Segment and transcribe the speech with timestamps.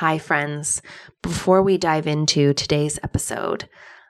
[0.00, 0.80] Hi, friends.
[1.20, 3.68] Before we dive into today's episode,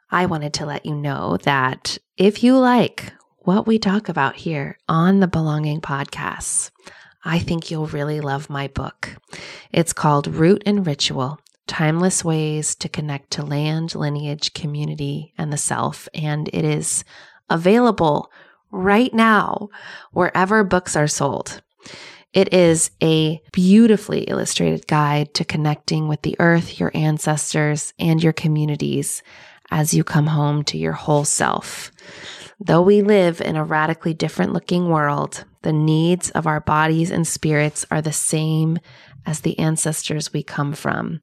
[0.08, 4.79] I wanted to let you know that if you like what we talk about here
[4.89, 6.71] on the Belonging Podcasts,
[7.25, 9.16] I think you'll really love my book.
[9.73, 15.57] It's called Root and Ritual Timeless Ways to Connect to Land, Lineage, Community, and the
[15.57, 16.09] Self.
[16.14, 17.02] And it is
[17.48, 18.30] available
[18.70, 19.70] right now
[20.12, 21.62] wherever books are sold.
[22.32, 28.32] It is a beautifully illustrated guide to connecting with the earth, your ancestors, and your
[28.32, 29.22] communities
[29.70, 31.91] as you come home to your whole self.
[32.60, 37.27] Though we live in a radically different looking world, the needs of our bodies and
[37.27, 38.78] spirits are the same
[39.27, 41.22] as the ancestors we come from.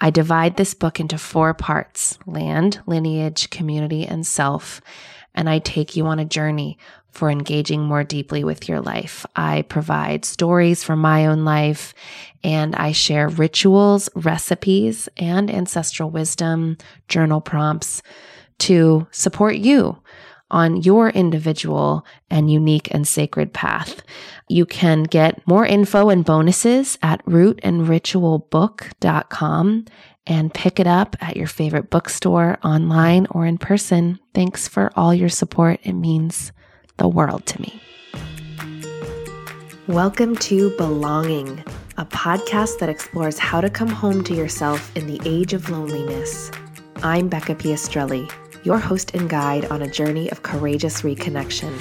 [0.00, 4.80] I divide this book into four parts land, lineage, community, and self.
[5.34, 6.76] And I take you on a journey
[7.12, 9.24] for engaging more deeply with your life.
[9.36, 11.94] I provide stories from my own life
[12.42, 16.76] and I share rituals, recipes, and ancestral wisdom,
[17.08, 18.02] journal prompts
[18.60, 19.98] to support you
[20.50, 24.02] on your individual and unique and sacred path.
[24.48, 29.84] You can get more info and bonuses at rootandritualbook.com
[30.26, 34.20] and pick it up at your favorite bookstore, online, or in person.
[34.34, 35.80] Thanks for all your support.
[35.82, 36.52] It means
[36.96, 37.80] the world to me.
[39.88, 41.64] Welcome to Belonging,
[41.96, 46.50] a podcast that explores how to come home to yourself in the age of loneliness.
[47.02, 48.30] I'm Becca Piastrelli,
[48.64, 51.72] your host and guide on a journey of courageous reconnection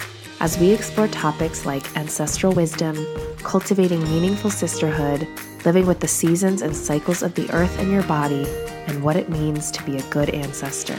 [0.41, 2.97] as we explore topics like ancestral wisdom,
[3.43, 5.27] cultivating meaningful sisterhood,
[5.65, 8.47] living with the seasons and cycles of the earth and your body,
[8.87, 10.97] and what it means to be a good ancestor.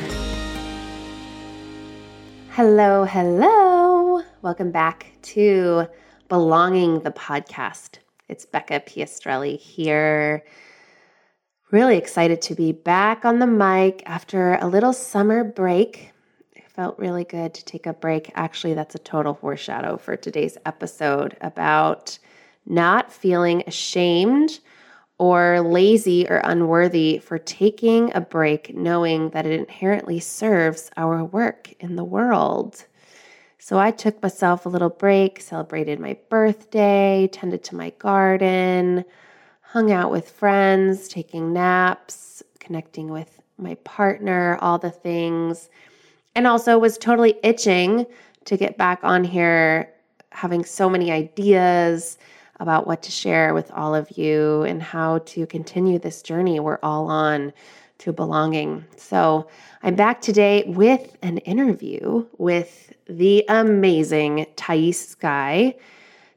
[2.55, 4.23] Hello, hello.
[4.43, 5.87] Welcome back to
[6.29, 7.97] Belonging the Podcast.
[8.29, 10.45] It's Becca Piastrelli here.
[11.71, 16.13] Really excited to be back on the mic after a little summer break
[16.55, 18.31] It felt really good to take a break.
[18.35, 22.19] Actually, that's a total foreshadow for today's episode about
[22.67, 24.61] not feeling ashamed
[25.19, 31.73] or lazy or unworthy for taking a break, knowing that it inherently serves our work
[31.81, 32.85] in the world.
[33.59, 39.05] So I took myself a little break, celebrated my birthday, tended to my garden,
[39.61, 45.69] hung out with friends, taking naps, connecting with my partner, all the things
[46.35, 48.07] and also was totally itching
[48.45, 49.93] to get back on here,
[50.31, 52.19] having so many ideas
[52.63, 56.79] about what to share with all of you and how to continue this journey we're
[56.83, 57.53] all on
[57.99, 58.85] to belonging.
[58.97, 59.49] So,
[59.83, 65.75] I'm back today with an interview with the amazing Thais Sky.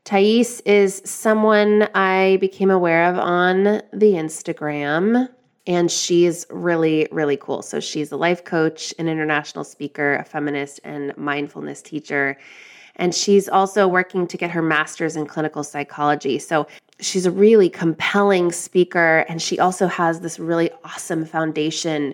[0.03, 5.29] Thais is someone I became aware of on the Instagram
[5.67, 7.61] and she's really, really cool.
[7.61, 12.37] So she's a life coach, an international speaker, a feminist, and mindfulness teacher.
[12.97, 16.39] And she's also working to get her master's in clinical psychology.
[16.39, 16.67] So
[16.99, 19.25] she's a really compelling speaker.
[19.27, 22.13] And she also has this really awesome foundation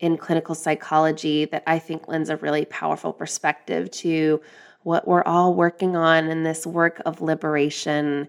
[0.00, 4.40] in clinical psychology that I think lends a really powerful perspective to
[4.82, 8.28] what we're all working on in this work of liberation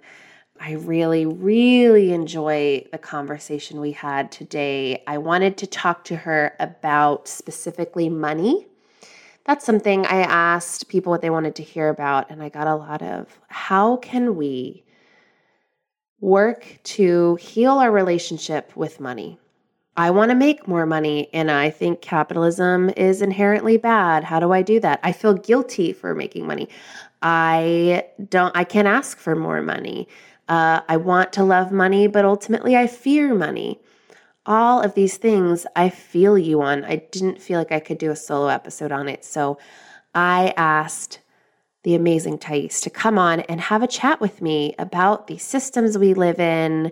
[0.59, 5.03] I really, really enjoy the conversation we had today.
[5.07, 8.67] I wanted to talk to her about specifically money.
[9.45, 12.75] That's something I asked people what they wanted to hear about, and I got a
[12.75, 14.83] lot of how can we
[16.21, 19.37] work to heal our relationship with money?
[19.97, 24.23] I want to make more money, and I think capitalism is inherently bad.
[24.23, 24.99] How do I do that?
[25.03, 26.69] I feel guilty for making money.
[27.21, 30.07] I don't, I can't ask for more money.
[30.47, 33.79] Uh, I want to love money, but ultimately I fear money.
[34.45, 36.83] All of these things I feel you on.
[36.83, 39.23] I didn't feel like I could do a solo episode on it.
[39.23, 39.57] So
[40.13, 41.19] I asked
[41.83, 45.97] the amazing Thais to come on and have a chat with me about the systems
[45.97, 46.91] we live in,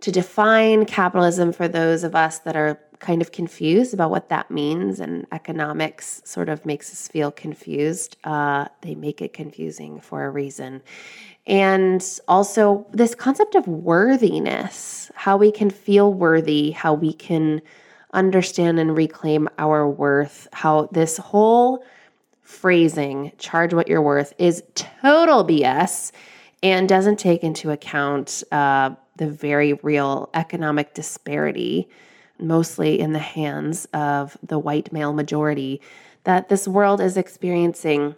[0.00, 4.50] to define capitalism for those of us that are kind of confused about what that
[4.50, 8.16] means, and economics sort of makes us feel confused.
[8.24, 10.82] Uh, they make it confusing for a reason.
[11.46, 17.62] And also, this concept of worthiness, how we can feel worthy, how we can
[18.12, 21.84] understand and reclaim our worth, how this whole
[22.42, 26.10] phrasing, charge what you're worth, is total BS
[26.62, 31.88] and doesn't take into account uh, the very real economic disparity,
[32.40, 35.80] mostly in the hands of the white male majority,
[36.24, 38.16] that this world is experiencing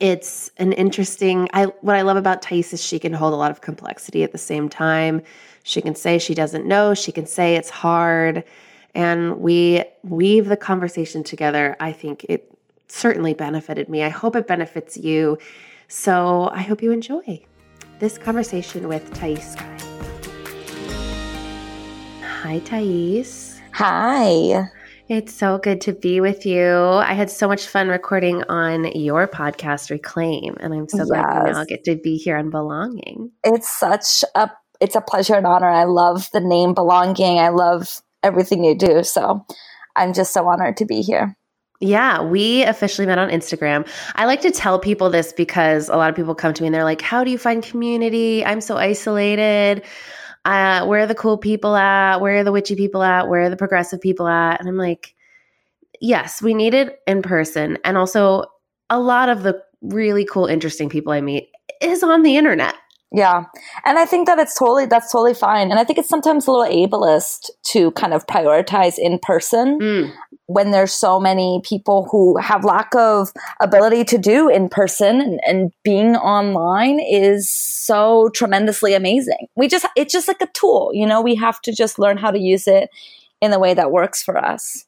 [0.00, 3.50] it's an interesting I what I love about Thais is she can hold a lot
[3.50, 5.22] of complexity at the same time.
[5.62, 8.42] She can say she doesn't know, she can say it's hard,
[8.94, 11.76] and we weave the conversation together.
[11.80, 12.50] I think it
[12.88, 14.02] certainly benefited me.
[14.02, 15.38] I hope it benefits you.
[15.88, 17.42] So I hope you enjoy
[17.98, 19.56] this conversation with Thais
[22.42, 23.60] Hi, Thais.
[23.74, 24.70] Hi.
[25.10, 26.70] It's so good to be with you.
[26.70, 31.56] I had so much fun recording on your podcast, Reclaim, and I'm so glad yes.
[31.56, 33.32] now get to be here on Belonging.
[33.42, 34.48] It's such a
[34.80, 35.68] it's a pleasure and honor.
[35.68, 37.40] I love the name Belonging.
[37.40, 39.02] I love everything you do.
[39.02, 39.44] So
[39.96, 41.36] I'm just so honored to be here.
[41.80, 43.88] Yeah, we officially met on Instagram.
[44.14, 46.74] I like to tell people this because a lot of people come to me and
[46.74, 48.44] they're like, How do you find community?
[48.44, 49.82] I'm so isolated.
[50.44, 52.20] Uh, where are the cool people at?
[52.20, 53.28] Where are the witchy people at?
[53.28, 54.58] Where are the progressive people at?
[54.60, 55.14] And I'm like,
[56.00, 57.76] Yes, we need it in person.
[57.84, 58.44] And also,
[58.88, 61.50] a lot of the really cool, interesting people I meet
[61.82, 62.74] is on the internet.
[63.12, 63.44] Yeah.
[63.84, 65.70] And I think that it's totally, that's totally fine.
[65.70, 70.12] And I think it's sometimes a little ableist to kind of prioritize in person mm.
[70.46, 73.30] when there's so many people who have lack of
[73.60, 79.48] ability to do in person and, and being online is so tremendously amazing.
[79.56, 82.30] We just, it's just like a tool, you know, we have to just learn how
[82.30, 82.90] to use it
[83.40, 84.84] in the way that works for us.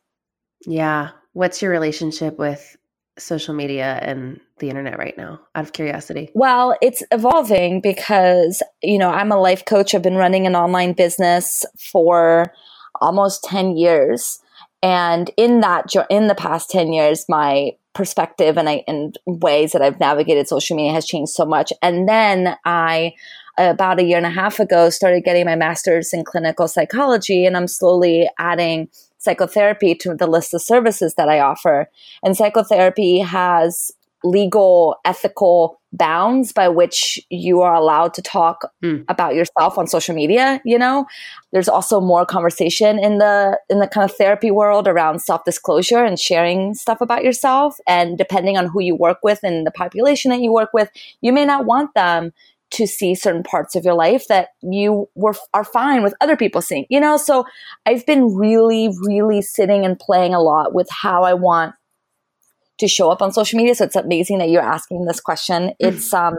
[0.65, 1.11] Yeah.
[1.33, 2.77] What's your relationship with
[3.19, 6.31] social media and the internet right now out of curiosity?
[6.35, 9.95] Well it's evolving because you know i'm a life coach.
[9.95, 12.53] I've been running an online business for
[13.01, 14.41] almost 10 years.
[14.83, 19.83] And in that in the past 10 years my perspective and I, and ways that
[19.83, 21.73] i've navigated social media has changed so much.
[21.83, 23.13] And then i
[23.59, 27.55] about a year and a half ago started getting my master's in clinical psychology and
[27.55, 28.89] i'm slowly adding
[29.23, 31.89] psychotherapy to the list of services that I offer.
[32.23, 33.93] And psychotherapy has
[34.25, 39.05] legal, ethical bounds by which you are allowed to talk mm.
[39.09, 41.07] about yourself on social media, you know?
[41.53, 46.19] There's also more conversation in the in the kind of therapy world around self-disclosure and
[46.19, 50.41] sharing stuff about yourself and depending on who you work with and the population that
[50.41, 50.89] you work with,
[51.21, 52.33] you may not want them
[52.73, 56.63] to see certain parts of your life that you were are fine with other people
[56.63, 56.87] seeing.
[56.89, 57.45] You know, so
[57.87, 61.75] I've been really really sitting and playing a lot with how I want
[62.79, 63.75] to show up on social media.
[63.75, 65.69] So it's amazing that you're asking this question.
[65.69, 65.87] Mm-hmm.
[65.89, 66.37] It's um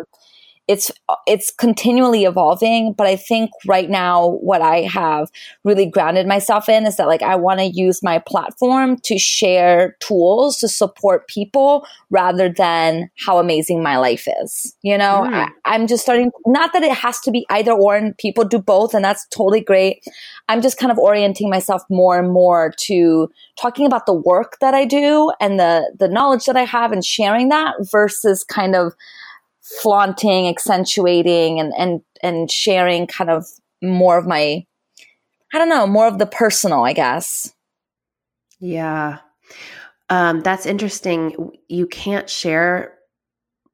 [0.68, 0.92] it's
[1.28, 5.30] it's continually evolving but i think right now what i have
[5.64, 9.98] really grounded myself in is that like i want to use my platform to share
[10.00, 15.50] tools to support people rather than how amazing my life is you know mm.
[15.66, 18.60] I, am just starting not that it has to be either or and people do
[18.60, 20.06] both and that's totally great
[20.48, 24.74] i'm just kind of orienting myself more and more to talking about the work that
[24.74, 28.94] i do and the the knowledge that i have and sharing that versus kind of
[29.64, 33.46] flaunting, accentuating, and and and sharing kind of
[33.82, 34.66] more of my,
[35.54, 37.54] I don't know, more of the personal, I guess.
[38.60, 39.20] Yeah,
[40.10, 41.52] um, that's interesting.
[41.68, 42.94] You can't share.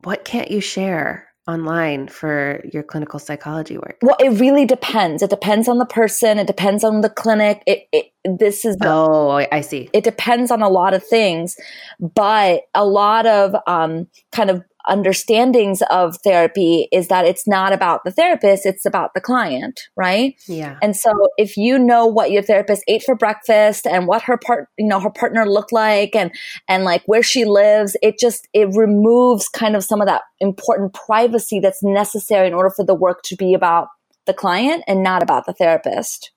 [0.04, 1.30] What can't you share?
[1.50, 3.98] online for your clinical psychology work?
[4.04, 5.24] Well, it really depends.
[5.24, 6.38] It depends on the person.
[6.38, 7.64] It depends on the clinic.
[7.66, 9.90] It, it this is the, oh, I see.
[9.92, 11.58] It depends on a lot of things,
[12.00, 18.04] but a lot of um, kind of understandings of therapy is that it's not about
[18.04, 20.36] the therapist, it's about the client, right?
[20.48, 20.78] Yeah.
[20.82, 24.68] And so if you know what your therapist ate for breakfast and what her part,
[24.78, 26.32] you know, her partner looked like and
[26.68, 30.94] and like where she lives, it just it removes kind of some of that important
[30.94, 33.88] privacy that's necessary in order for the work to be about
[34.26, 36.32] the client and not about the therapist.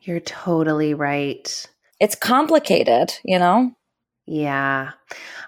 [0.00, 1.66] You're totally right.
[2.00, 3.72] It's complicated, you know?
[4.26, 4.92] Yeah.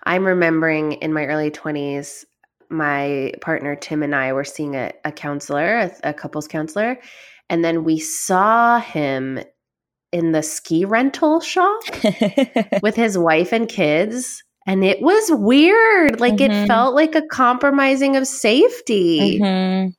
[0.04, 2.24] I'm remembering in my early 20s,
[2.70, 6.98] my partner Tim and I were seeing a, a counselor, a, a couples counselor,
[7.48, 9.40] and then we saw him
[10.12, 11.82] in the ski rental shop
[12.82, 14.42] with his wife and kids.
[14.66, 16.20] And it was weird.
[16.20, 16.52] Like mm-hmm.
[16.52, 19.38] it felt like a compromising of safety.
[19.40, 19.90] Mm-hmm.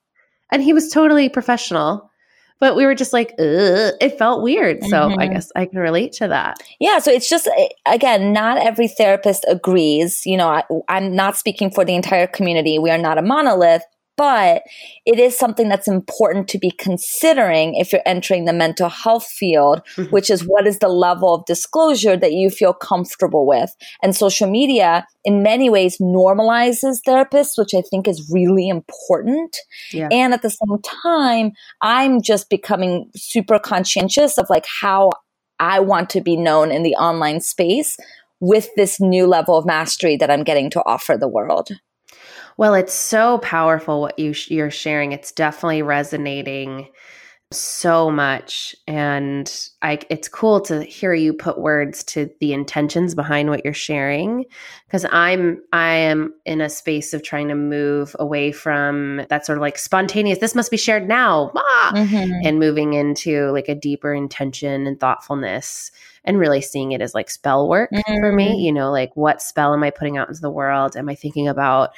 [0.52, 2.10] And he was totally professional
[2.60, 4.84] but we were just like, it felt weird.
[4.84, 5.20] So mm-hmm.
[5.20, 6.58] I guess I can relate to that.
[6.80, 7.00] Yeah.
[7.00, 10.26] So it's just, eh, again, not every therapist agrees.
[10.26, 12.80] You know, I, I'm not speaking for the entire community.
[12.80, 13.84] We are not a monolith,
[14.18, 14.64] but
[15.06, 19.82] it is something that's important to be considering if you're entering the mental health field,
[19.96, 20.12] mm-hmm.
[20.12, 23.76] which is what is the level of disclosure that you feel comfortable with.
[24.02, 29.58] And social media, in many ways, normalizes therapists, which I think is really important.
[29.92, 30.08] Yeah.
[30.12, 35.12] And at the same time, I'm just becoming super conscientious of like how
[35.60, 37.98] I want to be known in the online space
[38.40, 41.70] with this new level of mastery that I'm getting to offer the world.
[42.58, 45.12] Well, it's so powerful what you sh- you're sharing.
[45.12, 46.90] It's definitely resonating
[47.52, 53.50] so much and I it's cool to hear you put words to the intentions behind
[53.50, 54.46] what you're sharing
[54.88, 59.60] because I'm I am in a space of trying to move away from that sort
[59.60, 61.92] of like spontaneous this must be shared now ah!
[61.96, 62.32] mm-hmm.
[62.44, 65.92] and moving into like a deeper intention and thoughtfulness
[66.26, 68.20] and really seeing it as like spell work mm-hmm.
[68.20, 71.10] for me you know like what spell am I putting out into the world am
[71.10, 71.92] I thinking about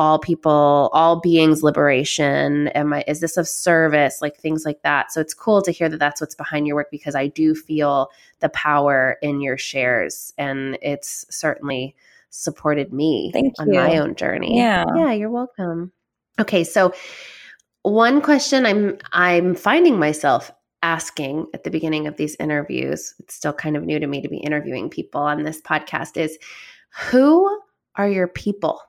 [0.00, 2.68] all people, all beings liberation?
[2.68, 4.22] Am I is this of service?
[4.22, 5.12] Like things like that.
[5.12, 8.10] So it's cool to hear that that's what's behind your work because I do feel
[8.38, 11.94] the power in your shares and it's certainly
[12.30, 13.74] supported me Thank on you.
[13.78, 14.56] my own journey.
[14.56, 14.86] Yeah.
[14.96, 15.92] Yeah, you're welcome.
[16.40, 16.94] Okay, so
[17.82, 20.50] one question I'm I'm finding myself
[20.82, 24.28] asking at the beginning of these interviews, it's still kind of new to me to
[24.28, 26.38] be interviewing people on this podcast is
[27.10, 27.60] who
[27.96, 28.80] are your people?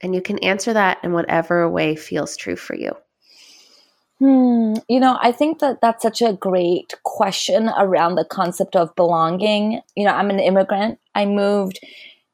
[0.00, 2.92] And you can answer that in whatever way feels true for you.
[4.18, 4.74] Hmm.
[4.88, 9.80] You know, I think that that's such a great question around the concept of belonging.
[9.96, 10.98] You know, I'm an immigrant.
[11.14, 11.80] I moved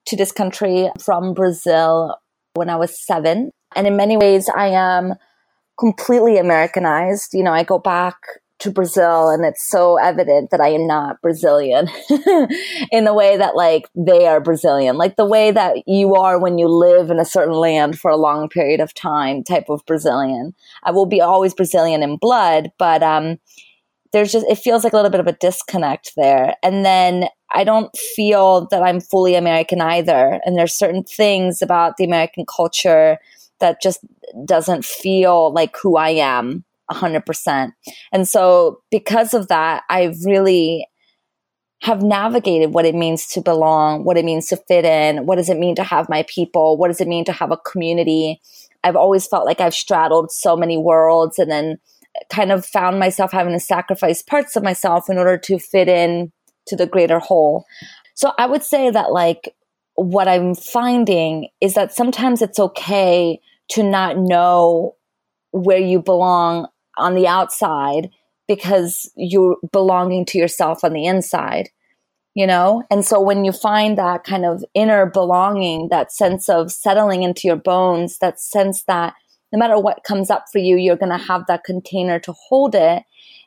[0.06, 2.16] to this country from Brazil
[2.54, 3.52] when I was seven.
[3.74, 5.14] And in many ways, I am
[5.78, 7.32] completely Americanized.
[7.32, 8.16] You know, I go back
[8.60, 11.88] to Brazil and it's so evident that I am not Brazilian
[12.90, 16.58] in the way that like they are Brazilian, like the way that you are when
[16.58, 20.54] you live in a certain land for a long period of time type of Brazilian.
[20.82, 23.38] I will be always Brazilian in blood, but um
[24.12, 26.54] there's just it feels like a little bit of a disconnect there.
[26.62, 30.40] And then I don't feel that I'm fully American either.
[30.44, 33.18] And there's certain things about the American culture
[33.60, 34.00] that just
[34.44, 37.72] doesn't feel like who I am 100%.
[38.12, 40.86] And so because of that, I really
[41.82, 45.48] have navigated what it means to belong, what it means to fit in, what does
[45.48, 48.40] it mean to have my people, what does it mean to have a community.
[48.82, 51.78] I've always felt like I've straddled so many worlds and then
[52.30, 56.32] kind of found myself having to sacrifice parts of myself in order to fit in
[56.66, 57.64] to the greater whole.
[58.14, 59.54] So I would say that like
[59.94, 63.40] what I'm finding is that sometimes it's okay
[63.70, 64.96] to not know
[65.52, 66.68] where you belong
[66.98, 68.10] on the outside
[68.46, 71.70] because you're belonging to yourself on the inside
[72.34, 72.84] you know?
[72.88, 77.48] And so when you find that kind of inner belonging that sense of settling into
[77.48, 79.14] your bones that sense that
[79.52, 82.74] no matter what comes up for you you're going to have that container to hold
[82.74, 83.02] it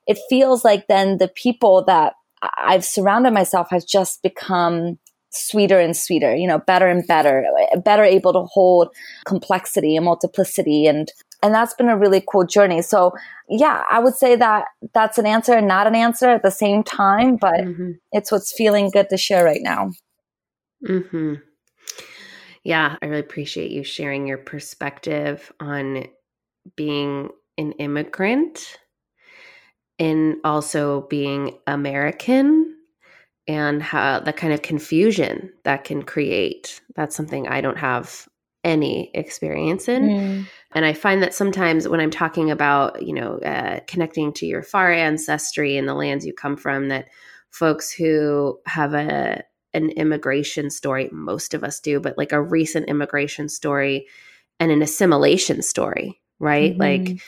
[0.08, 2.14] it feels like then the people that
[2.58, 4.98] i've surrounded myself has just become
[5.30, 7.46] sweeter and sweeter you know better and better
[7.86, 8.90] better able to hold
[9.26, 12.82] complexity and multiplicity and and that's been a really cool journey.
[12.82, 13.14] So
[13.50, 16.84] yeah, I would say that that's an answer and not an answer at the same
[16.84, 17.92] time, but mm-hmm.
[18.12, 19.92] it's what's feeling good to share right now.
[20.86, 21.36] Hmm.
[22.64, 26.06] Yeah, I really appreciate you sharing your perspective on
[26.76, 28.78] being an immigrant
[29.98, 32.76] and also being American
[33.48, 36.82] and how the kind of confusion that can create.
[36.96, 38.28] That's something I don't have
[38.64, 40.04] any experience in.
[40.04, 40.48] Mm.
[40.74, 44.64] And I find that sometimes when I'm talking about, you know, uh, connecting to your
[44.64, 47.10] far ancestry and the lands you come from, that
[47.50, 52.90] folks who have a an immigration story, most of us do, but like a recent
[52.90, 54.08] immigration story
[54.60, 56.78] and an assimilation story, right?
[56.78, 56.82] Mm-hmm.
[56.82, 57.22] Like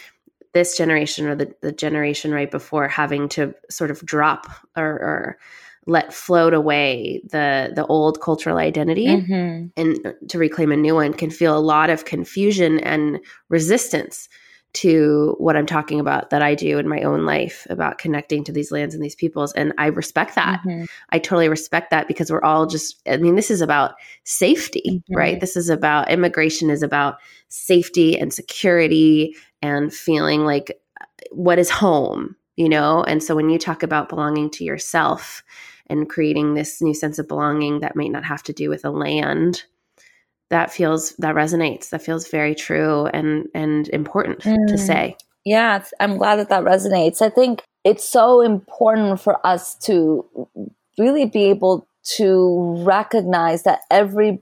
[0.54, 5.38] this generation or the, the generation right before having to sort of drop or, or
[5.86, 9.68] let float away the the old cultural identity mm-hmm.
[9.76, 14.30] and to reclaim a new one can feel a lot of confusion and resistance
[14.74, 18.52] to what I'm talking about that I do in my own life about connecting to
[18.52, 19.54] these lands and these peoples.
[19.54, 20.62] And I respect that.
[20.66, 20.86] Mm-hmm.
[21.12, 25.16] I totally respect that because we're all just, I mean, this is about safety, mm-hmm.
[25.16, 25.40] right?
[25.40, 27.18] This is about immigration, is about
[27.50, 33.04] safety and security and feeling like uh, what is home, you know?
[33.04, 35.44] And so when you talk about belonging to yourself,
[35.88, 38.92] and creating this new sense of belonging that might not have to do with a
[38.92, 39.64] land
[40.50, 41.90] that feels that resonates.
[41.90, 44.68] That feels very true and and important mm.
[44.68, 45.18] to say.
[45.46, 47.22] Yeah i'm glad that that resonates.
[47.22, 50.26] I think it's so important for us to
[50.98, 51.88] really be able
[52.18, 54.42] to recognize that every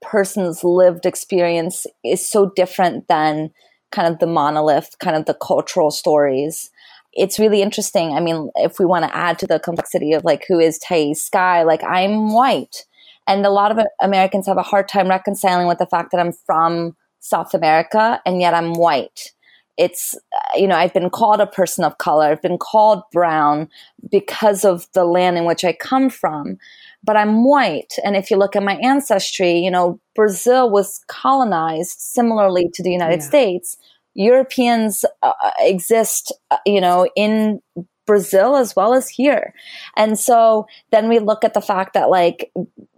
[0.00, 3.50] person's lived experience is so different than
[3.90, 6.70] kind of the monolith kind of the cultural stories
[7.18, 8.12] it's really interesting.
[8.12, 11.22] I mean, if we want to add to the complexity of like who is Thais
[11.22, 12.86] Sky, like I'm white.
[13.26, 16.32] And a lot of Americans have a hard time reconciling with the fact that I'm
[16.32, 19.32] from South America and yet I'm white.
[19.78, 20.16] it's
[20.56, 23.68] you know i've been called a person of color i've been called brown
[24.10, 26.58] because of the land in which i come from
[27.04, 31.98] but i'm white and if you look at my ancestry you know brazil was colonized
[32.00, 33.26] similarly to the united yeah.
[33.26, 33.76] states
[34.18, 37.60] europeans uh, exist uh, you know in
[38.06, 39.54] brazil as well as here
[39.96, 42.52] and so then we look at the fact that like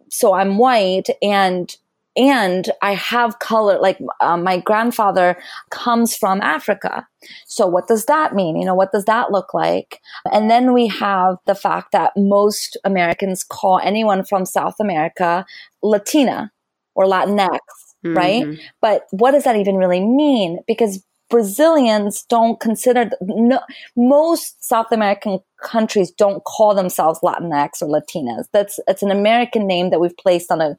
[0.08, 1.76] so i'm white and
[2.16, 3.78] and I have color.
[3.80, 5.36] Like uh, my grandfather
[5.70, 7.06] comes from Africa.
[7.46, 8.56] So what does that mean?
[8.56, 10.00] You know, what does that look like?
[10.32, 15.46] And then we have the fact that most Americans call anyone from South America
[15.82, 16.52] Latina
[16.94, 17.58] or Latinx,
[18.04, 18.14] mm-hmm.
[18.14, 18.58] right?
[18.80, 20.58] But what does that even really mean?
[20.66, 23.60] Because Brazilians don't consider no,
[23.96, 28.46] most South American countries don't call themselves Latinx or Latinas.
[28.52, 30.76] That's it's an American name that we've placed on a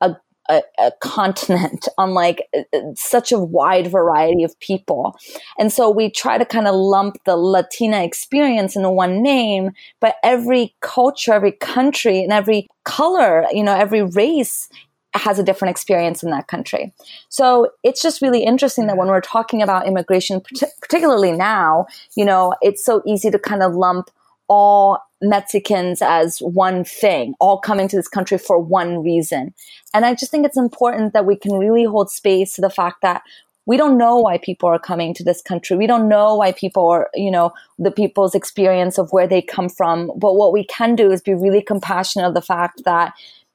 [0.00, 0.16] a
[0.48, 5.16] a, a continent on like uh, uh, such a wide variety of people.
[5.58, 10.16] And so we try to kind of lump the Latina experience into one name, but
[10.22, 14.68] every culture, every country, and every color, you know, every race
[15.14, 16.92] has a different experience in that country.
[17.28, 20.40] So it's just really interesting that when we're talking about immigration,
[20.80, 21.86] particularly now,
[22.16, 24.10] you know, it's so easy to kind of lump
[24.48, 29.54] all Mexicans as one thing, all coming to this country for one reason.
[29.92, 33.02] And I just think it's important that we can really hold space to the fact
[33.02, 33.22] that
[33.66, 35.76] we don't know why people are coming to this country.
[35.76, 39.68] We don't know why people are, you know, the people's experience of where they come
[39.68, 40.10] from.
[40.16, 43.12] But what we can do is be really compassionate of the fact that,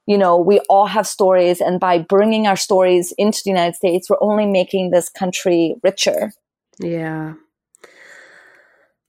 [0.07, 1.61] you know, we all have stories.
[1.61, 6.31] And by bringing our stories into the United States, we're only making this country richer.
[6.79, 7.33] Yeah.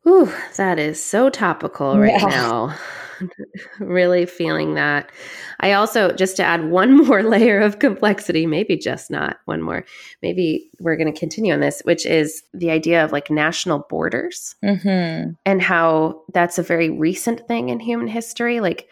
[0.07, 2.29] Ooh, that is so topical right yeah.
[2.29, 2.79] now.
[3.81, 5.11] really feeling that.
[5.61, 9.85] I also, just to add one more layer of complexity, maybe just not one more,
[10.23, 14.55] maybe we're going to continue on this, which is the idea of like national borders
[14.65, 15.31] mm-hmm.
[15.45, 18.61] and how that's a very recent thing in human history.
[18.61, 18.89] Like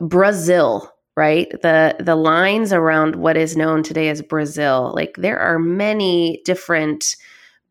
[0.00, 1.50] Brazil, right?
[1.62, 7.16] The the lines around what is known today as Brazil, like there are many different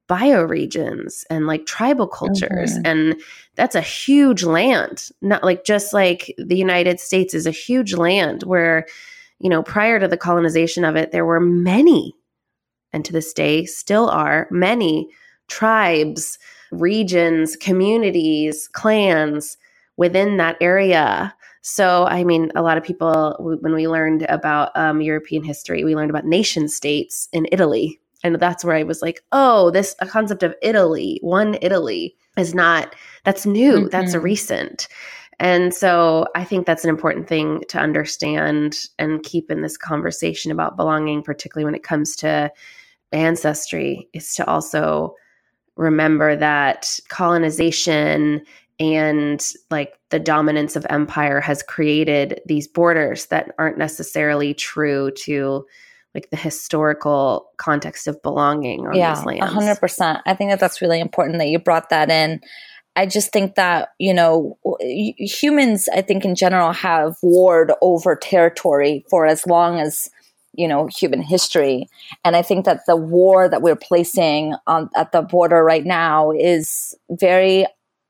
[0.10, 2.86] bioregions and like tribal cultures mm-hmm.
[2.86, 3.22] and
[3.56, 8.44] that's a huge land not like just like the united states is a huge land
[8.44, 8.86] where
[9.39, 12.16] you know prior to the colonization of it there were many
[12.94, 15.10] and to this day still are many
[15.50, 16.40] tribes
[16.72, 19.57] regions communities clans
[19.98, 21.36] within that area
[21.68, 25.96] so i mean a lot of people when we learned about um, european history we
[25.96, 30.08] learned about nation states in italy and that's where I was like, oh, this a
[30.08, 33.88] concept of Italy, one Italy is not that's new, mm-hmm.
[33.90, 34.88] that's recent.
[35.40, 40.51] And so I think that's an important thing to understand and keep in this conversation
[40.51, 42.51] about belonging, particularly when it comes to
[43.12, 45.14] ancestry, is to also
[45.75, 48.42] remember that colonization
[48.79, 55.66] and like the dominance of empire has created these borders that aren't necessarily true to
[56.13, 59.53] like the historical context of belonging on yeah, these lands.
[59.53, 60.20] hundred percent.
[60.25, 62.40] I think that that's really important that you brought that in.
[62.96, 64.57] I just think that, you know,
[65.20, 70.09] humans, I think in general have warred over territory for as long as,
[70.53, 71.87] you know, human history.
[72.25, 76.31] And I think that the war that we're placing on at the border right now
[76.31, 77.68] is very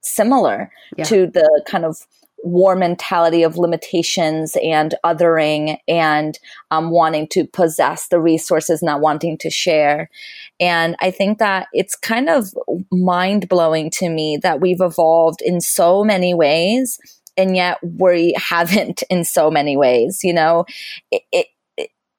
[0.08, 1.04] similar yeah.
[1.06, 2.08] to the kind of
[2.44, 6.38] war mentality of limitations and othering and
[6.72, 10.10] um, wanting to possess the resources, not wanting to share.
[10.60, 12.54] And I think that it's kind of
[12.92, 17.00] mind blowing to me that we've evolved in so many ways,
[17.36, 20.20] and yet we haven't in so many ways.
[20.24, 20.66] You know,
[21.12, 21.48] it, it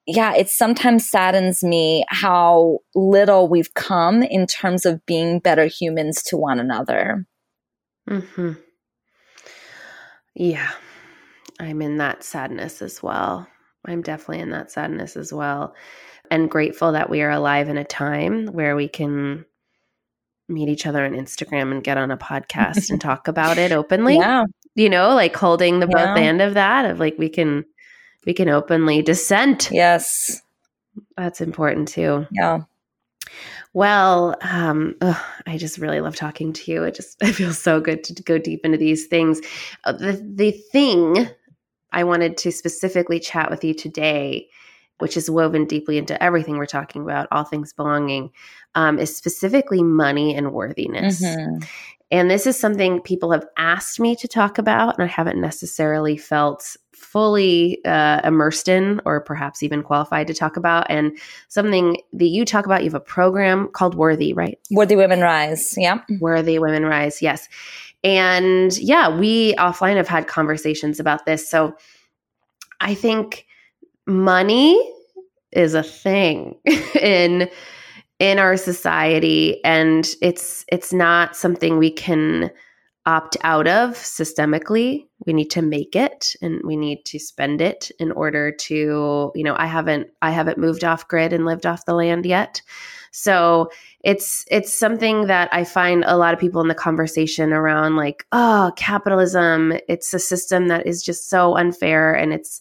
[0.06, 6.22] yeah, it sometimes saddens me how little we've come in terms of being better humans
[6.24, 7.26] to one another.
[8.08, 8.52] Hmm.
[10.34, 10.70] Yeah,
[11.60, 13.46] I'm in that sadness as well.
[13.84, 15.74] I'm definitely in that sadness as well.
[16.30, 19.44] And grateful that we are alive in a time where we can
[20.48, 24.16] meet each other on Instagram and get on a podcast and talk about it openly.
[24.16, 24.44] Yeah.
[24.74, 27.64] You know, like holding the both end of that of like we can
[28.24, 29.70] we can openly dissent.
[29.72, 30.42] Yes.
[31.16, 32.26] That's important too.
[32.30, 32.60] Yeah.
[33.74, 36.84] Well, um, ugh, I just really love talking to you.
[36.84, 39.40] It just it feels so good to go deep into these things.
[39.84, 41.28] Uh, the the thing
[41.92, 44.48] I wanted to specifically chat with you today,
[44.98, 48.30] which is woven deeply into everything we're talking about, all things belonging,
[48.74, 51.22] um, is specifically money and worthiness.
[51.22, 51.64] Mm-hmm.
[52.10, 56.16] And this is something people have asked me to talk about, and I haven't necessarily
[56.16, 60.86] felt fully uh, immersed in or perhaps even qualified to talk about.
[60.90, 61.16] And
[61.48, 64.58] something that you talk about, you have a program called Worthy, right?
[64.70, 65.74] Worthy Women Rise.
[65.76, 66.00] Yeah.
[66.20, 67.22] Worthy Women Rise.
[67.22, 67.48] Yes.
[68.02, 71.48] And yeah, we offline have had conversations about this.
[71.48, 71.76] So
[72.80, 73.46] I think
[74.06, 74.80] money
[75.52, 76.56] is a thing
[77.00, 77.48] in
[78.18, 82.50] in our society and it's it's not something we can
[83.06, 85.06] opt out of systemically.
[85.24, 89.44] We need to make it and we need to spend it in order to you
[89.44, 92.60] know i haven't i haven't moved off grid and lived off the land yet.
[93.10, 93.70] So
[94.04, 98.26] it's it's something that i find a lot of people in the conversation around like
[98.32, 102.60] oh capitalism it's a system that is just so unfair and it's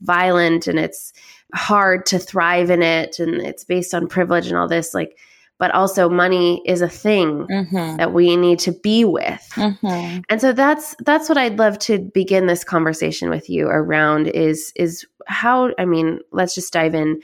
[0.00, 1.12] violent and it's
[1.54, 5.16] hard to thrive in it and it's based on privilege and all this like
[5.58, 7.96] but also money is a thing mm-hmm.
[7.96, 10.20] that we need to be with mm-hmm.
[10.28, 14.72] and so that's that's what i'd love to begin this conversation with you around is
[14.76, 17.20] is how i mean let's just dive in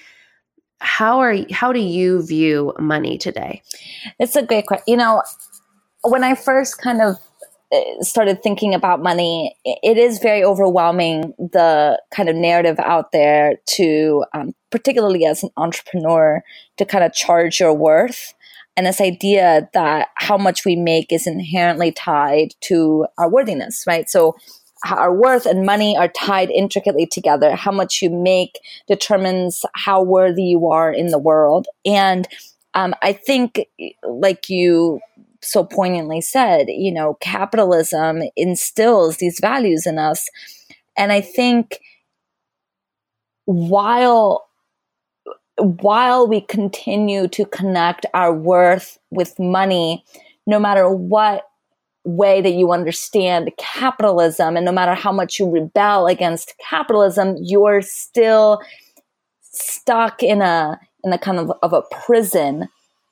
[0.79, 3.61] how are how do you view money today
[4.19, 5.23] it's a great question you know
[6.03, 7.17] when i first kind of
[8.01, 14.25] started thinking about money, it is very overwhelming the kind of narrative out there to,
[14.35, 16.43] um, particularly as an entrepreneur,
[16.77, 18.35] to kind of charge your worth.
[18.77, 24.09] And this idea that how much we make is inherently tied to our worthiness, right?
[24.09, 24.35] So
[24.91, 27.55] our worth and money are tied intricately together.
[27.55, 28.59] How much you make
[28.89, 31.69] determines how worthy you are in the world.
[31.85, 32.27] And
[32.75, 33.67] um, I think,
[34.03, 35.01] like you
[35.43, 40.29] so poignantly said, you know, capitalism instills these values in us.
[40.97, 41.81] And I think
[43.45, 44.47] while
[45.59, 50.03] while we continue to connect our worth with money,
[50.47, 51.45] no matter what
[52.05, 57.83] way that you understand capitalism and no matter how much you rebel against capitalism, you're
[57.83, 58.61] still
[59.43, 62.69] stuck in a in a kind of, of a prison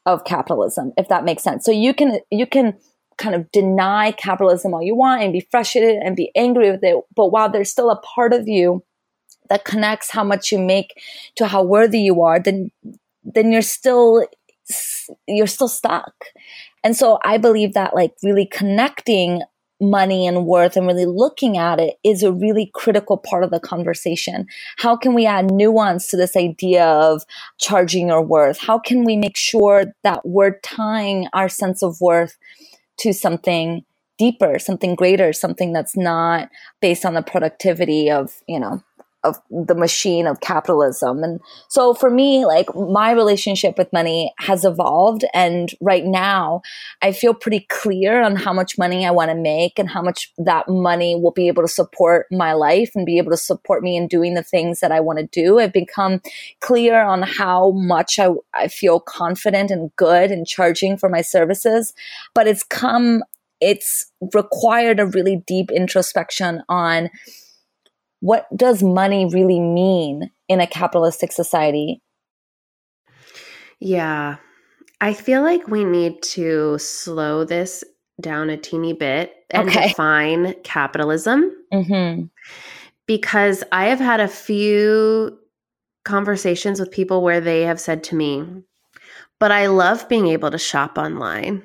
[0.07, 1.65] of capitalism, if that makes sense.
[1.65, 2.75] So you can you can
[3.19, 6.97] kind of deny capitalism all you want and be frustrated and be angry with it,
[7.15, 8.83] but while there's still a part of you
[9.51, 10.95] that connects how much you make
[11.37, 12.71] to how worthy you are, then
[13.25, 14.27] then you're still
[15.27, 16.15] you're still stuck.
[16.83, 19.43] And so I believe that like really connecting
[19.81, 23.61] money and worth and really looking at it is a really critical part of the
[23.61, 24.47] conversation.
[24.79, 27.25] How can we add nuance to this idea of
[27.59, 28.59] charging your worth?
[28.59, 32.37] How can we make sure that we're tying our sense of worth
[32.99, 33.85] to something
[34.19, 36.51] deeper, something greater, something that's not
[36.83, 38.83] based on the productivity of, you know,
[39.23, 41.23] of the machine of capitalism.
[41.23, 45.25] And so for me, like my relationship with money has evolved.
[45.35, 46.63] And right now,
[47.03, 50.33] I feel pretty clear on how much money I want to make and how much
[50.39, 53.97] that money will be able to support my life and be able to support me
[53.97, 55.59] in doing the things that I want to do.
[55.59, 56.21] I've become
[56.61, 61.93] clear on how much I, I feel confident and good in charging for my services.
[62.35, 63.23] But it's come,
[63.61, 67.11] it's required a really deep introspection on
[68.21, 72.01] what does money really mean in a capitalistic society?
[73.81, 74.37] Yeah.
[75.01, 77.83] I feel like we need to slow this
[78.21, 79.89] down a teeny bit and okay.
[79.89, 81.51] define capitalism.
[81.73, 82.25] Mm-hmm.
[83.07, 85.39] Because I have had a few
[86.05, 88.45] conversations with people where they have said to me,
[89.39, 91.63] but I love being able to shop online.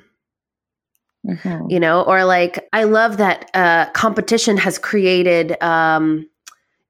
[1.28, 1.70] Mm-hmm.
[1.70, 6.30] You know, or like, I love that uh, competition has created um,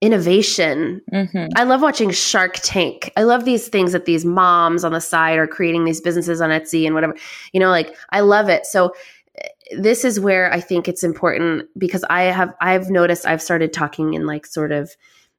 [0.06, 1.02] innovation.
[1.12, 1.48] Mm-hmm.
[1.56, 3.12] I love watching Shark Tank.
[3.18, 6.52] I love these things that these moms on the side are creating these businesses on
[6.52, 7.16] Etsy and whatever.
[7.54, 8.66] You know, like I love it.
[8.68, 8.94] So
[9.38, 13.74] eh, this is where I think it's important because I have I've noticed I've started
[13.74, 14.96] talking in like sort of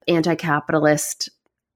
[0.09, 1.31] anti-capitalist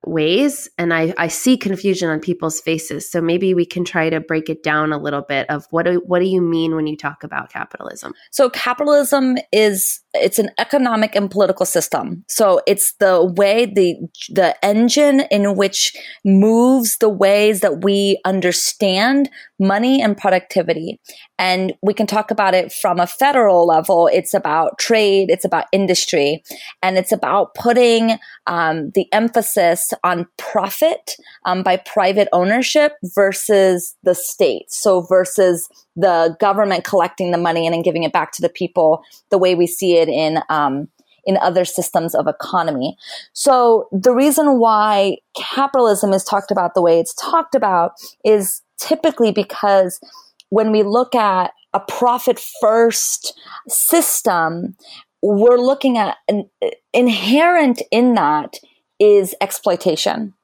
[0.07, 4.19] ways and I, I see confusion on people's faces so maybe we can try to
[4.19, 6.97] break it down a little bit of what do, what do you mean when you
[6.97, 12.25] talk about capitalism so capitalism is it's an economic and political system.
[12.29, 13.97] So it's the way the
[14.31, 15.95] the engine in which
[16.25, 21.01] moves the ways that we understand money and productivity.
[21.39, 24.09] And we can talk about it from a federal level.
[24.13, 26.43] It's about trade it's about industry
[26.83, 34.15] and it's about putting um, the emphasis on profit um, by private ownership versus the
[34.15, 34.71] state.
[34.71, 35.69] So versus
[36.01, 39.55] the government collecting the money and then giving it back to the people the way
[39.55, 40.89] we see it in um,
[41.25, 42.97] in other systems of economy.
[43.33, 47.93] So the reason why capitalism is talked about the way it's talked about
[48.25, 50.01] is typically because
[50.49, 54.77] when we look at a profit first system,
[55.23, 56.49] we're looking at an
[56.93, 58.59] inherent in that
[58.99, 60.35] is exploitation.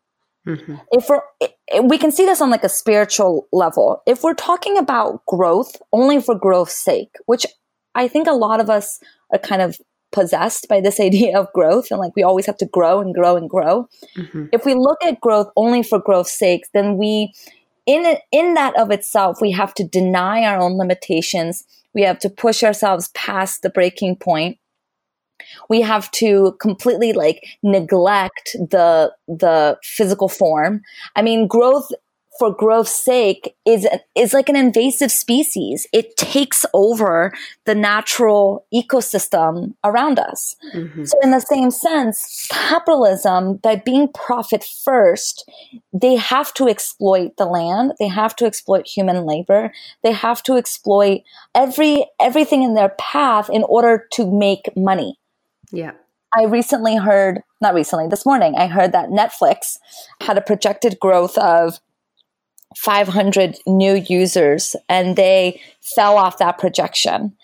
[0.46, 0.76] Mm-hmm.
[0.92, 1.22] If we're,
[1.82, 4.02] we can see this on like a spiritual level.
[4.06, 7.46] If we're talking about growth only for growth's sake, which
[7.94, 9.00] I think a lot of us
[9.32, 9.78] are kind of
[10.12, 13.36] possessed by this idea of growth and like we always have to grow and grow
[13.36, 13.88] and grow.
[14.16, 14.46] Mm-hmm.
[14.52, 17.32] If we look at growth only for growth's sake, then we
[17.86, 21.64] in in that of itself, we have to deny our own limitations.
[21.94, 24.58] We have to push ourselves past the breaking point
[25.68, 30.82] we have to completely like neglect the the physical form
[31.16, 31.90] i mean growth
[32.38, 35.86] for growth's sake is is like an invasive species.
[35.92, 37.32] It takes over
[37.64, 40.56] the natural ecosystem around us.
[40.74, 41.04] Mm-hmm.
[41.04, 45.48] So in the same sense, capitalism by being profit first,
[45.92, 50.56] they have to exploit the land, they have to exploit human labor, they have to
[50.56, 51.22] exploit
[51.54, 55.18] every everything in their path in order to make money.
[55.72, 55.92] Yeah.
[56.34, 59.78] I recently heard, not recently, this morning, I heard that Netflix
[60.20, 61.80] had a projected growth of
[62.76, 67.36] 500 new users and they fell off that projection.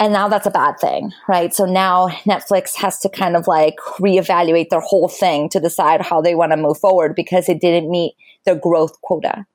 [0.00, 1.54] And now that's a bad thing, right?
[1.54, 6.20] So now Netflix has to kind of like reevaluate their whole thing to decide how
[6.20, 9.46] they want to move forward because it didn't meet their growth quota.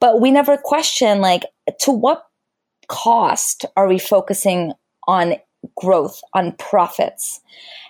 [0.00, 1.44] But we never question like
[1.80, 2.24] to what
[2.88, 4.72] cost are we focusing
[5.06, 5.34] on
[5.76, 7.40] growth, on profits?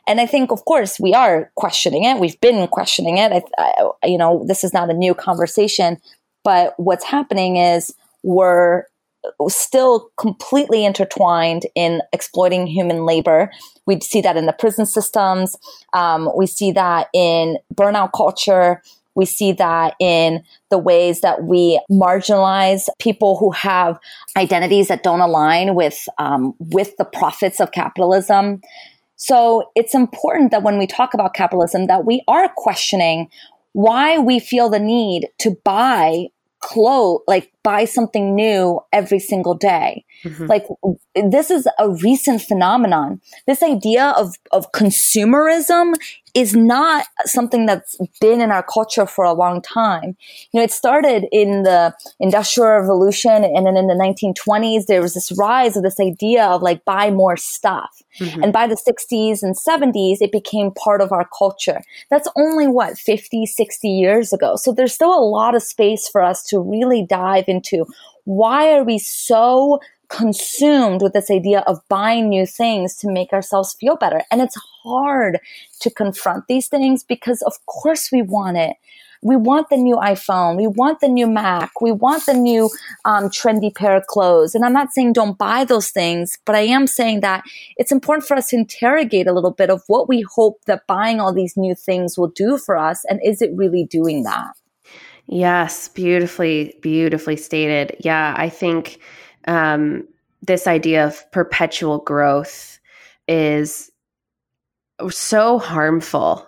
[0.06, 2.18] And I think, of course, we are questioning it.
[2.18, 3.32] We've been questioning it.
[3.32, 3.42] I,
[4.02, 5.98] I, you know, this is not a new conversation,
[6.42, 8.84] but what's happening is we're
[9.48, 13.50] still completely intertwined in exploiting human labor.
[13.86, 15.56] We see that in the prison systems.
[15.92, 18.82] Um, we see that in burnout culture.
[19.14, 23.98] We see that in the ways that we marginalize people who have
[24.36, 28.60] identities that don't align with um, with the profits of capitalism.
[29.16, 33.28] So it's important that when we talk about capitalism, that we are questioning
[33.72, 36.28] why we feel the need to buy
[36.60, 40.04] clothes, like buy something new every single day.
[40.24, 40.46] Mm-hmm.
[40.46, 40.66] Like
[41.14, 43.20] this is a recent phenomenon.
[43.46, 45.94] This idea of, of consumerism
[46.34, 50.16] is not something that's been in our culture for a long time.
[50.52, 55.14] You know, it started in the industrial revolution and then in the 1920s, there was
[55.14, 58.02] this rise of this idea of like buy more stuff.
[58.18, 58.44] Mm-hmm.
[58.44, 61.80] And by the 60s and 70s, it became part of our culture.
[62.10, 64.56] That's only what, 50, 60 years ago.
[64.56, 67.86] So there's still a lot of space for us to really dive into
[68.24, 73.76] why are we so consumed with this idea of buying new things to make ourselves
[73.80, 74.22] feel better.
[74.30, 75.38] And it's hard
[75.80, 78.76] to confront these things because, of course, we want it.
[79.22, 80.56] We want the new iPhone.
[80.56, 81.80] We want the new Mac.
[81.80, 82.70] We want the new
[83.04, 84.54] um, trendy pair of clothes.
[84.54, 87.44] And I'm not saying don't buy those things, but I am saying that
[87.76, 91.20] it's important for us to interrogate a little bit of what we hope that buying
[91.20, 93.04] all these new things will do for us.
[93.10, 94.54] And is it really doing that?
[95.26, 97.96] Yes, beautifully, beautifully stated.
[98.00, 98.98] Yeah, I think
[99.50, 100.06] um,
[100.42, 102.78] this idea of perpetual growth
[103.26, 103.90] is
[105.10, 106.46] so harmful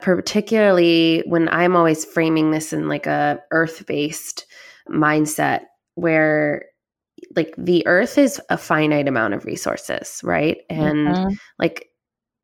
[0.00, 4.46] particularly when i'm always framing this in like a earth-based
[4.88, 5.62] mindset
[5.94, 6.66] where
[7.34, 11.34] like the earth is a finite amount of resources right and mm-hmm.
[11.58, 11.88] like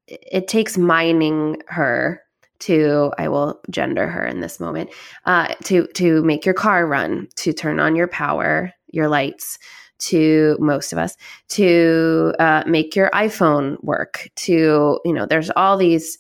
[0.07, 2.23] it takes mining her
[2.59, 4.89] to i will gender her in this moment
[5.27, 9.59] uh, to to make your car run to turn on your power your lights
[10.01, 11.17] to most of us
[11.49, 16.19] to uh, make your iphone work to you know there's all these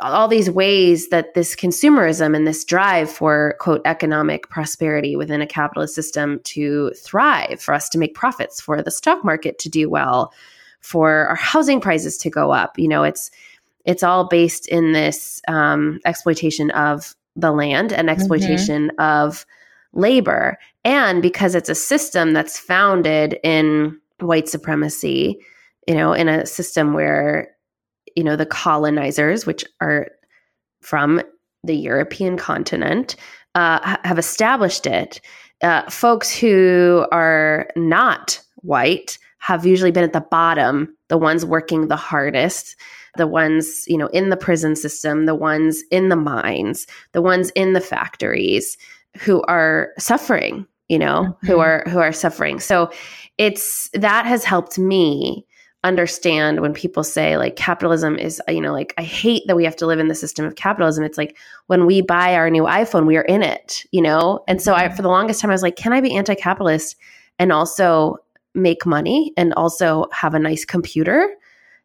[0.00, 5.46] all these ways that this consumerism and this drive for quote economic prosperity within a
[5.46, 9.88] capitalist system to thrive for us to make profits for the stock market to do
[9.88, 10.32] well
[10.80, 13.30] for our housing prices to go up you know it's
[13.84, 18.16] it's all based in this um, exploitation of the land and mm-hmm.
[18.16, 19.28] exploitation mm-hmm.
[19.28, 19.46] of
[19.92, 20.58] labor.
[20.84, 25.38] And because it's a system that's founded in white supremacy,
[25.86, 27.48] you know, in a system where,
[28.16, 30.08] you know, the colonizers, which are
[30.80, 31.22] from
[31.64, 33.16] the European continent,
[33.54, 35.20] uh, have established it.
[35.62, 41.88] Uh, folks who are not white have usually been at the bottom, the ones working
[41.88, 42.76] the hardest,
[43.16, 47.50] the ones, you know, in the prison system, the ones in the mines, the ones
[47.50, 48.76] in the factories
[49.18, 51.46] who are suffering you know mm-hmm.
[51.46, 52.90] who are who are suffering so
[53.38, 55.46] it's that has helped me
[55.84, 59.74] understand when people say like capitalism is you know like i hate that we have
[59.74, 63.04] to live in the system of capitalism it's like when we buy our new iphone
[63.04, 64.94] we are in it you know and so i mm-hmm.
[64.94, 66.96] for the longest time i was like can i be anti-capitalist
[67.38, 68.16] and also
[68.54, 71.28] make money and also have a nice computer.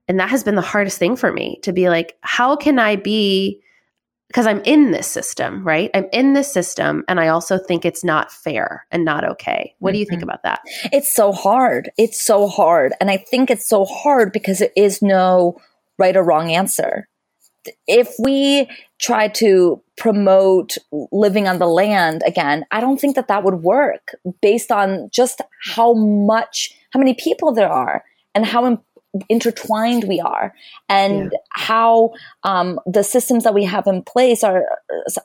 [0.07, 2.95] And that has been the hardest thing for me to be like, how can I
[2.95, 3.61] be
[4.27, 5.89] because I'm in this system, right?
[5.93, 9.73] I'm in this system and I also think it's not fair and not okay.
[9.79, 9.93] What mm-hmm.
[9.93, 10.29] do you think mm-hmm.
[10.29, 10.61] about that?
[10.91, 11.91] It's so hard.
[11.97, 12.93] It's so hard.
[12.99, 15.57] And I think it's so hard because there is no
[15.97, 17.07] right or wrong answer.
[17.87, 20.77] If we try to promote
[21.11, 25.41] living on the land again, I don't think that that would work based on just
[25.63, 28.03] how much, how many people there are
[28.35, 28.81] and how
[29.29, 30.53] intertwined we are
[30.89, 31.37] and yeah.
[31.51, 32.11] how
[32.43, 34.65] um, the systems that we have in place are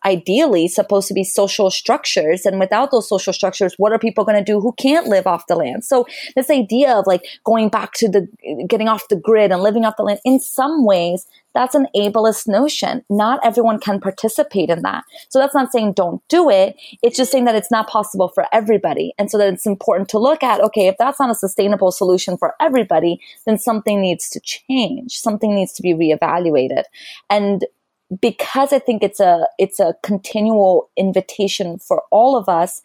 [0.05, 4.39] ideally supposed to be social structures and without those social structures what are people going
[4.39, 7.93] to do who can't live off the land so this idea of like going back
[7.93, 8.27] to the
[8.69, 12.49] getting off the grid and living off the land in some ways that's an ableist
[12.49, 13.05] notion.
[13.11, 15.05] Not everyone can participate in that.
[15.29, 16.77] So that's not saying don't do it.
[17.03, 19.13] It's just saying that it's not possible for everybody.
[19.19, 22.37] And so that it's important to look at, okay, if that's not a sustainable solution
[22.37, 25.19] for everybody, then something needs to change.
[25.19, 26.85] Something needs to be reevaluated.
[27.29, 27.67] And
[28.21, 32.81] because I think it's a, it's a continual invitation for all of us,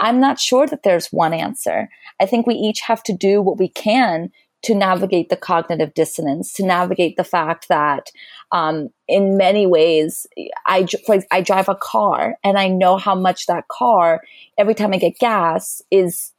[0.00, 1.88] I'm not sure that there's one answer.
[2.20, 4.30] I think we each have to do what we can
[4.62, 8.10] to navigate the cognitive dissonance, to navigate the fact that
[8.52, 10.26] um, in many ways,
[10.66, 10.86] I,
[11.30, 14.20] I drive a car and I know how much that car,
[14.58, 16.32] every time I get gas, is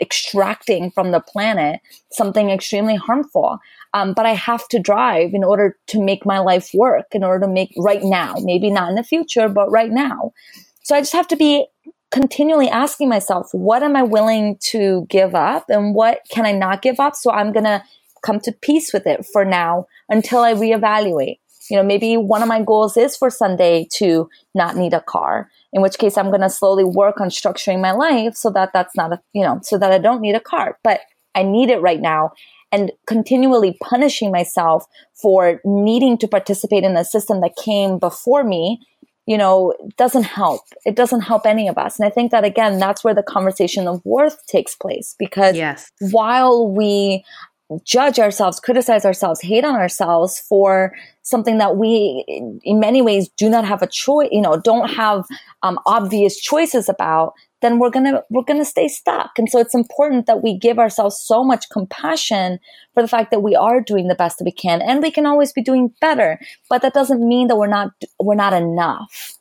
[0.00, 1.80] extracting from the planet
[2.12, 3.58] something extremely harmful.
[3.92, 7.46] Um, but I have to drive in order to make my life work, in order
[7.46, 10.32] to make right now, maybe not in the future, but right now.
[10.82, 11.66] So I just have to be
[12.10, 16.82] continually asking myself, what am I willing to give up and what can I not
[16.82, 17.14] give up?
[17.14, 17.82] So I'm going to
[18.22, 21.38] come to peace with it for now until I reevaluate.
[21.70, 25.48] You know, maybe one of my goals is for Sunday to not need a car,
[25.72, 28.96] in which case I'm going to slowly work on structuring my life so that that's
[28.96, 31.00] not a, you know, so that I don't need a car, but
[31.36, 32.32] I need it right now.
[32.72, 38.80] And continually punishing myself for needing to participate in a system that came before me
[39.26, 40.62] you know, doesn't help.
[40.84, 41.98] It doesn't help any of us.
[41.98, 45.90] And I think that again, that's where the conversation of worth takes place because yes.
[46.10, 47.24] while we
[47.84, 52.24] judge ourselves, criticize ourselves, hate on ourselves for something that we,
[52.64, 55.24] in many ways, do not have a choice, you know, don't have
[55.62, 59.38] um, obvious choices about, then we're gonna we're gonna stay stuck.
[59.38, 62.58] And so it's important that we give ourselves so much compassion
[62.94, 65.26] for the fact that we are doing the best that we can, and we can
[65.26, 66.38] always be doing better.
[66.68, 69.36] But that doesn't mean that we're not we're not enough.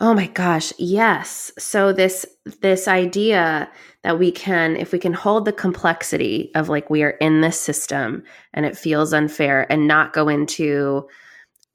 [0.00, 1.50] Oh my gosh, yes.
[1.58, 2.24] So this
[2.60, 3.68] this idea
[4.04, 7.60] that we can if we can hold the complexity of like we are in this
[7.60, 8.22] system
[8.54, 11.08] and it feels unfair and not go into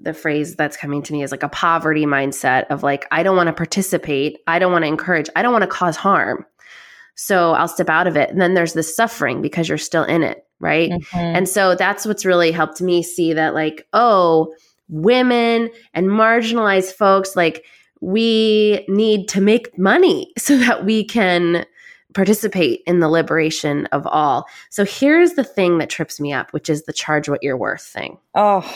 [0.04, 3.38] the phrase that's coming to me is like a poverty mindset of like I don't
[3.38, 6.46] want to participate, I don't want to encourage, I don't want to cause harm.
[7.16, 8.30] So I'll step out of it.
[8.30, 10.92] And then there's this suffering because you're still in it, right?
[10.92, 11.18] Mm-hmm.
[11.18, 14.54] And so that's what's really helped me see that like, oh,
[14.90, 17.66] women and marginalized folks like
[18.02, 21.66] we need to make money so that we can
[22.14, 24.46] participate in the liberation of all.
[24.70, 27.82] So here's the thing that trips me up, which is the charge what you're worth
[27.82, 28.20] thing.
[28.36, 28.70] Oh,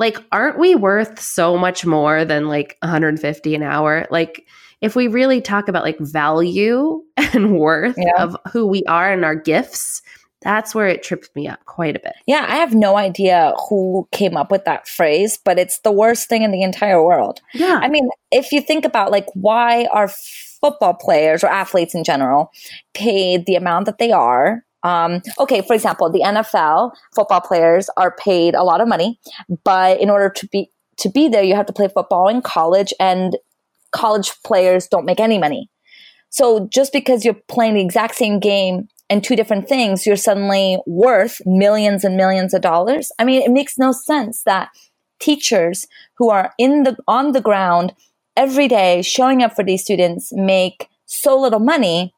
[0.00, 4.06] like aren't we worth so much more than like 150 an hour?
[4.10, 4.46] Like
[4.80, 8.22] if we really talk about like value and worth yeah.
[8.22, 10.02] of who we are and our gifts
[10.42, 12.14] that's where it trips me up quite a bit.
[12.26, 16.30] Yeah i have no idea who came up with that phrase but it's the worst
[16.30, 17.40] thing in the entire world.
[17.52, 17.78] Yeah.
[17.82, 22.50] I mean if you think about like why are football players or athletes in general
[22.94, 28.14] paid the amount that they are um, okay, for example, the NFL football players are
[28.16, 29.18] paid a lot of money,
[29.64, 32.92] but in order to be to be there, you have to play football in college,
[33.00, 33.36] and
[33.92, 35.70] college players don't make any money.
[36.28, 40.78] So just because you're playing the exact same game and two different things, you're suddenly
[40.86, 43.10] worth millions and millions of dollars.
[43.18, 44.68] I mean, it makes no sense that
[45.18, 47.94] teachers who are in the on the ground
[48.36, 52.14] every day showing up for these students make so little money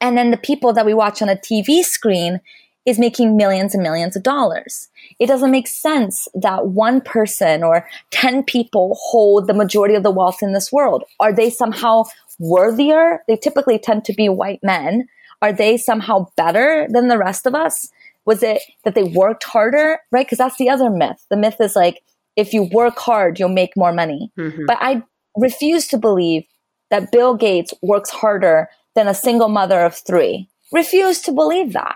[0.00, 2.40] and then the people that we watch on a TV screen
[2.86, 4.88] is making millions and millions of dollars.
[5.18, 10.10] It doesn't make sense that one person or 10 people hold the majority of the
[10.10, 11.02] wealth in this world.
[11.18, 12.04] Are they somehow
[12.38, 13.24] worthier?
[13.26, 15.08] They typically tend to be white men.
[15.42, 17.90] Are they somehow better than the rest of us?
[18.24, 19.98] Was it that they worked harder?
[20.12, 20.26] Right?
[20.26, 21.26] Because that's the other myth.
[21.28, 22.02] The myth is like,
[22.36, 24.30] if you work hard, you'll make more money.
[24.38, 24.66] Mm-hmm.
[24.66, 25.02] But I
[25.36, 26.44] refuse to believe
[26.90, 30.48] that Bill Gates works harder than a single mother of three.
[30.72, 31.94] Refuse to believe that.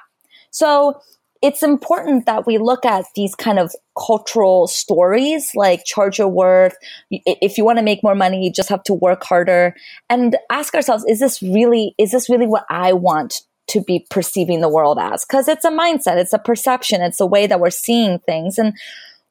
[0.52, 1.00] So
[1.42, 6.76] it's important that we look at these kind of cultural stories like charge your worth.
[7.10, 9.74] If you want to make more money, you just have to work harder
[10.08, 14.60] and ask ourselves, is this really, is this really what I want to be perceiving
[14.60, 17.70] the world as because it's a mindset, it's a perception, it's a way that we're
[17.70, 18.58] seeing things.
[18.58, 18.76] And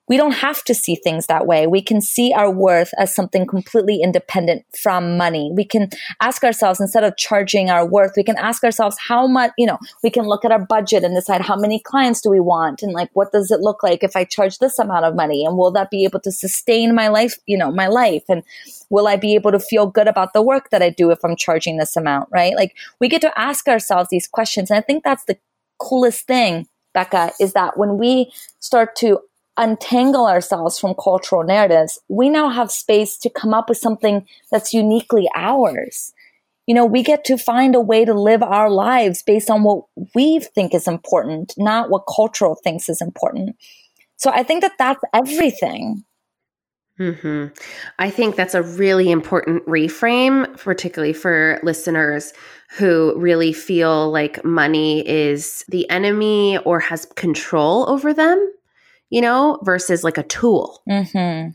[0.10, 1.68] we don't have to see things that way.
[1.68, 5.51] We can see our worth as something completely independent from money.
[5.53, 5.89] We can
[6.20, 9.78] ask ourselves, instead of charging our worth, we can ask ourselves how much, you know,
[10.03, 12.91] we can look at our budget and decide how many clients do we want and
[12.91, 15.72] like what does it look like if I charge this amount of money and will
[15.72, 18.43] that be able to sustain my life, you know, my life and
[18.89, 21.36] will I be able to feel good about the work that I do if I'm
[21.36, 22.55] charging this amount, right?
[22.55, 25.38] Like we get to ask ourselves these questions and I think that's the
[25.78, 29.20] coolest thing Becca, is that when we start to
[29.60, 34.74] untangle ourselves from cultural narratives, we now have space to come up with something that's
[34.74, 36.14] uniquely ours.
[36.66, 39.84] You know, we get to find a way to live our lives based on what
[40.16, 43.55] we think is important, not what cultural thinks is important.
[44.18, 46.05] So I think that that's everything.
[46.97, 47.47] hmm
[47.97, 52.34] I think that's a really important reframe, particularly for listeners
[52.78, 58.53] who really feel like money is the enemy or has control over them
[59.10, 60.82] you know, versus like a tool.
[60.89, 61.49] Mm-hmm.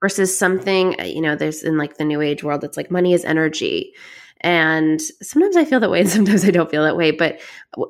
[0.00, 3.12] Versus something, uh, you know, there's in like the new age world, it's like money
[3.12, 3.92] is energy.
[4.40, 7.12] And sometimes I feel that way and sometimes I don't feel that way.
[7.12, 7.40] But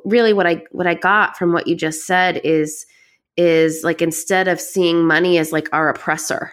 [0.04, 2.84] really what I what I got from what you just said is
[3.38, 6.52] is like instead of seeing money as like our oppressor,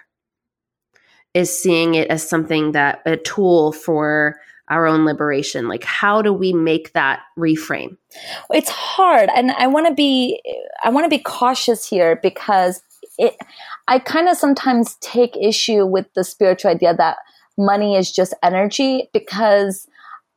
[1.33, 4.39] is seeing it as something that a tool for
[4.69, 5.67] our own liberation?
[5.67, 7.97] Like how do we make that reframe?
[8.51, 10.41] It's hard and i want to be
[10.83, 12.81] i want to be cautious here because
[13.17, 13.35] it
[13.87, 17.17] i kind of sometimes take issue with the spiritual idea that
[17.57, 19.87] money is just energy because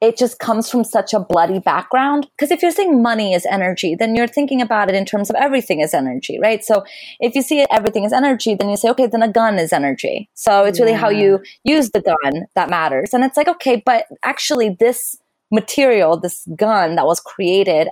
[0.02, 2.28] it just comes from such a bloody background.
[2.36, 5.36] Because if you're saying money is energy, then you're thinking about it in terms of
[5.36, 6.62] everything is energy, right?
[6.64, 6.84] So
[7.20, 9.72] if you see it, everything is energy, then you say, okay, then a gun is
[9.72, 10.28] energy.
[10.34, 10.98] So it's really yeah.
[10.98, 13.14] how you use the gun that matters.
[13.14, 15.16] And it's like, okay, but actually this
[15.52, 17.86] material, this gun that was created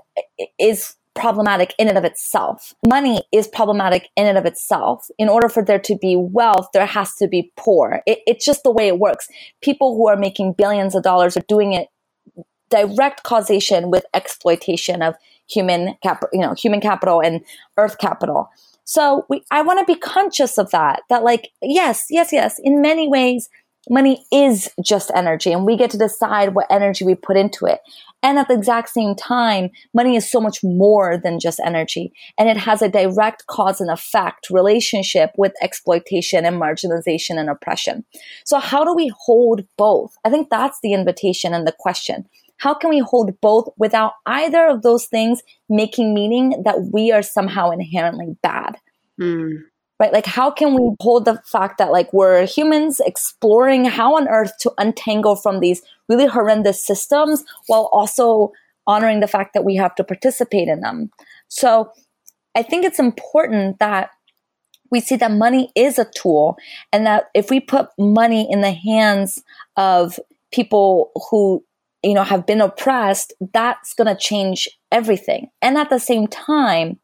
[0.59, 2.75] is problematic in and of itself.
[2.89, 5.07] Money is problematic in and of itself.
[5.17, 8.03] In order for there to be wealth, there has to be poor.
[8.07, 9.29] It, it's just the way it works.
[9.63, 11.89] People who are making billions of dollars are doing it
[12.71, 15.15] direct causation with exploitation of
[15.49, 17.43] human capital, you know, human capital and
[17.77, 18.49] earth capital.
[18.85, 22.81] So we, I want to be conscious of that, that like, yes, yes, yes, in
[22.81, 23.49] many ways,
[23.89, 27.81] money is just energy and we get to decide what energy we put into it.
[28.23, 32.49] And at the exact same time, money is so much more than just energy and
[32.49, 38.05] it has a direct cause and effect relationship with exploitation and marginalization and oppression.
[38.45, 40.15] So how do we hold both?
[40.25, 42.27] I think that's the invitation and the question.
[42.61, 47.23] How can we hold both without either of those things making meaning that we are
[47.23, 48.77] somehow inherently bad?
[49.19, 49.63] Mm.
[49.99, 50.13] Right?
[50.13, 54.53] Like, how can we hold the fact that, like, we're humans exploring how on earth
[54.61, 58.53] to untangle from these really horrendous systems while also
[58.87, 61.11] honoring the fact that we have to participate in them?
[61.49, 61.91] So,
[62.55, 64.11] I think it's important that
[64.91, 66.59] we see that money is a tool
[66.93, 69.43] and that if we put money in the hands
[69.77, 70.19] of
[70.53, 71.65] people who
[72.03, 75.49] you know, have been oppressed, that's going to change everything.
[75.61, 76.99] And at the same time,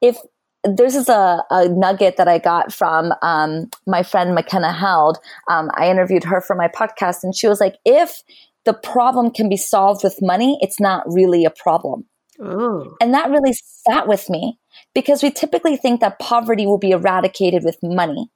[0.00, 0.18] if
[0.64, 5.18] this is a, a nugget that I got from um, my friend McKenna Held.
[5.50, 8.22] Um, I interviewed her for my podcast, and she was like, if
[8.64, 12.06] the problem can be solved with money, it's not really a problem.
[12.40, 12.96] Ooh.
[13.00, 14.58] And that really sat with me
[14.94, 18.30] because we typically think that poverty will be eradicated with money.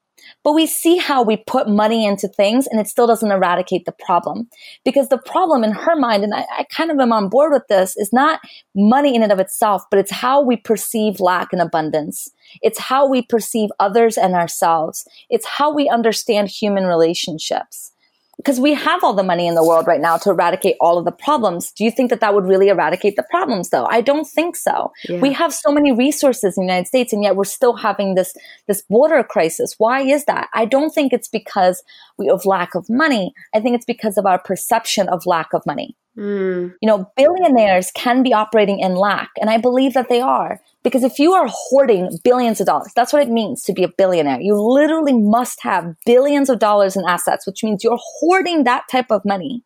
[0.44, 3.92] But we see how we put money into things and it still doesn't eradicate the
[3.92, 4.48] problem.
[4.84, 7.66] Because the problem in her mind, and I, I, kind of am on board with
[7.68, 8.40] this, is not
[8.74, 12.28] money in and of itself, but it's how we perceive lack and abundance.
[12.62, 15.06] It's how we perceive others and ourselves.
[15.30, 17.92] It's how we understand human relationships
[18.38, 21.04] because we have all the money in the world right now to eradicate all of
[21.04, 21.72] the problems.
[21.72, 23.86] Do you think that that would really eradicate the problems though?
[23.90, 24.92] I don't think so.
[25.08, 25.20] Yeah.
[25.20, 28.34] We have so many resources in the United States and yet we're still having this
[28.68, 29.74] this border crisis.
[29.78, 30.48] Why is that?
[30.54, 31.82] I don't think it's because
[32.16, 33.34] we have lack of money.
[33.54, 35.96] I think it's because of our perception of lack of money.
[36.18, 36.74] Mm.
[36.82, 40.60] You know, billionaires can be operating in lack, and I believe that they are.
[40.82, 43.88] Because if you are hoarding billions of dollars, that's what it means to be a
[43.88, 44.40] billionaire.
[44.40, 49.10] You literally must have billions of dollars in assets, which means you're hoarding that type
[49.10, 49.64] of money.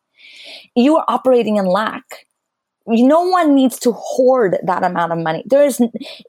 [0.75, 2.27] You are operating in lack
[2.85, 5.43] no one needs to hoard that amount of money.
[5.45, 5.79] There's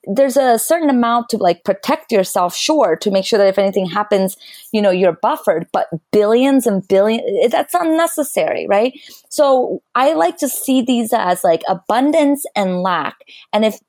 [0.04, 3.86] there's a certain amount to like protect yourself, sure, to make sure that if anything
[3.86, 4.36] happens,
[4.72, 5.66] you know, you're buffered.
[5.72, 8.92] But billions and billions, eh, that's unnecessary, right?
[9.28, 13.16] So I like to see these as like abundance and lack.
[13.52, 13.80] And if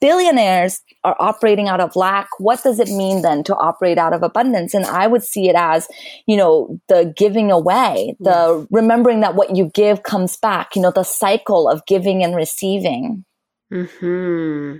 [0.00, 4.22] billionaires are operating out of lack, what does it mean then to operate out of
[4.22, 4.74] abundance?
[4.74, 5.88] And I would see it as,
[6.26, 10.90] you know, the giving away, the remembering that what you give comes back, you know,
[10.90, 13.24] the cycle of giving and receiving.
[13.70, 14.76] Hmm.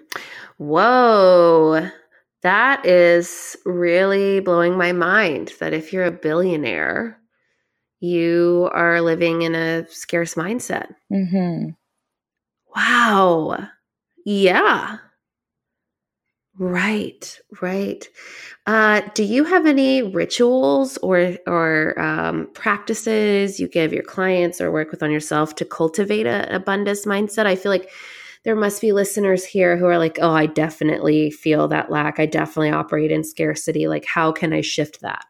[0.59, 1.91] Whoa.
[2.43, 7.19] That is really blowing my mind that if you're a billionaire,
[8.01, 10.89] you are living in a scarce mindset.
[11.13, 11.71] Mm-hmm.
[12.75, 13.69] Wow.
[14.25, 14.99] Yeah.
[16.59, 18.07] Right, right.
[18.67, 24.71] Uh, do you have any rituals or or um, practices you give your clients or
[24.71, 27.47] work with on yourself to cultivate an abundance mindset?
[27.47, 27.91] I feel like
[28.45, 32.19] there must be listeners here who are like, "Oh, I definitely feel that lack.
[32.19, 33.89] I definitely operate in scarcity.
[33.89, 35.25] Like, how can I shift that?"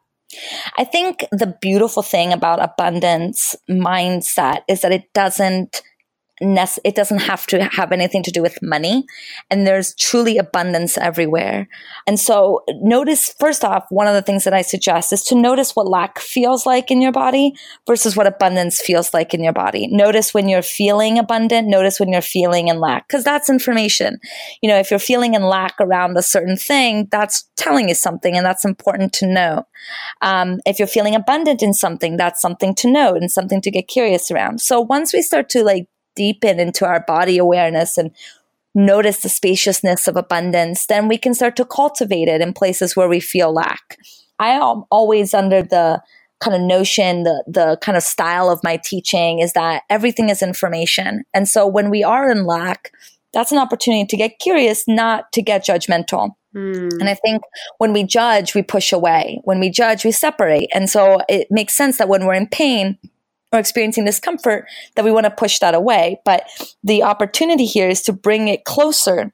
[0.79, 5.83] I think the beautiful thing about abundance mindset is that it doesn't
[6.41, 9.05] it doesn't have to have anything to do with money
[9.51, 11.69] and there's truly abundance everywhere.
[12.07, 15.77] And so notice first off one of the things that i suggest is to notice
[15.77, 17.53] what lack feels like in your body
[17.87, 19.87] versus what abundance feels like in your body.
[19.89, 24.19] Notice when you're feeling abundant notice when you're feeling in lack because that's information.
[24.63, 28.37] You know if you're feeling in lack around a certain thing that's telling you something
[28.37, 29.67] and that's important to know.
[30.23, 33.89] Um, if you're feeling abundant in something that's something to know and something to get
[33.89, 34.61] curious around.
[34.61, 35.87] So once we start to like
[36.17, 38.11] deepen into our body awareness and
[38.75, 43.09] notice the spaciousness of abundance, then we can start to cultivate it in places where
[43.09, 43.99] we feel lack.
[44.39, 46.03] I am always under the
[46.41, 50.43] kind of notion, the the kind of style of my teaching is that everything is
[50.43, 51.23] information.
[51.35, 52.93] And so when we are in lack,
[53.33, 56.31] that's an opportunity to get curious, not to get judgmental.
[56.55, 56.99] Mm.
[56.99, 57.43] And I think
[57.79, 59.41] when we judge, we push away.
[59.45, 60.69] When we judge, we separate.
[60.75, 62.99] And so it makes sense that when we're in pain,
[63.53, 66.21] or experiencing discomfort that we want to push that away.
[66.25, 66.45] But
[66.85, 69.33] the opportunity here is to bring it closer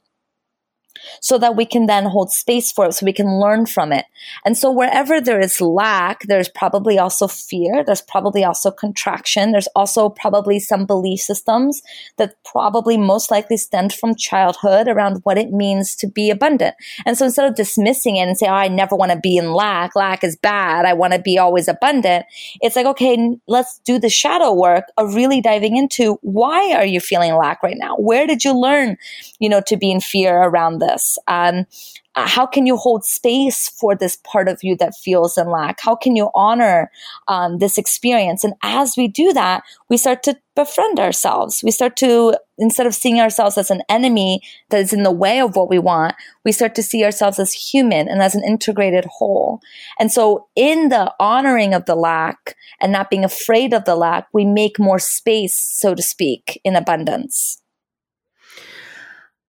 [1.21, 4.07] so that we can then hold space for it, so we can learn from it.
[4.45, 7.85] And so wherever there is lack, there's probably also fear.
[7.85, 9.53] There's probably also contraction.
[9.53, 11.83] There's also probably some belief systems
[12.17, 16.75] that probably most likely stemmed from childhood around what it means to be abundant.
[17.05, 19.53] And so instead of dismissing it and say, oh, I never want to be in
[19.53, 20.85] lack, lack is bad.
[20.85, 22.27] I want to be always abundant.
[22.61, 27.01] It's like, okay, let's do the shadow work of really diving into why are you
[27.01, 27.97] feeling lack right now?
[27.97, 28.97] Where did you learn,
[29.39, 30.96] you know, to be in fear around this?
[30.97, 31.19] This?
[31.27, 31.67] Um,
[32.15, 35.81] how can you hold space for this part of you that feels in lack?
[35.81, 36.91] How can you honor
[37.29, 38.43] um, this experience?
[38.43, 41.63] And as we do that, we start to befriend ourselves.
[41.63, 44.41] We start to, instead of seeing ourselves as an enemy
[44.71, 47.53] that is in the way of what we want, we start to see ourselves as
[47.53, 49.61] human and as an integrated whole.
[50.01, 54.29] And so in the honoring of the lack and not being afraid of the lack,
[54.33, 57.61] we make more space, so to speak, in abundance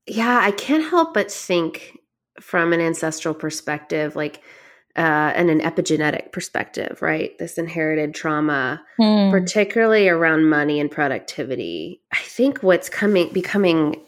[0.08, 2.00] yeah, I can't help but think
[2.40, 4.42] from an ancestral perspective, like,
[4.96, 7.38] uh, and an epigenetic perspective, right?
[7.38, 9.30] This inherited trauma, hmm.
[9.30, 12.02] particularly around money and productivity.
[12.12, 14.02] I think what's coming, becoming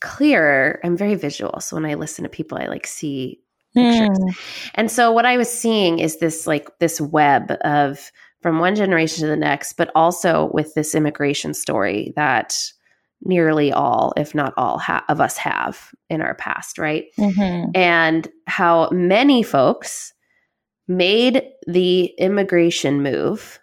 [0.00, 1.60] clearer, I'm very visual.
[1.60, 3.40] So when I listen to people, I like see
[3.74, 4.18] pictures.
[4.18, 4.30] Hmm.
[4.74, 8.10] And so what I was seeing is this like this web of
[8.42, 12.56] from one generation to the next, but also with this immigration story that
[13.22, 17.06] nearly all, if not all, ha- of us have in our past, right?
[17.18, 17.70] Mm-hmm.
[17.74, 20.12] And how many folks
[20.88, 23.58] made the immigration move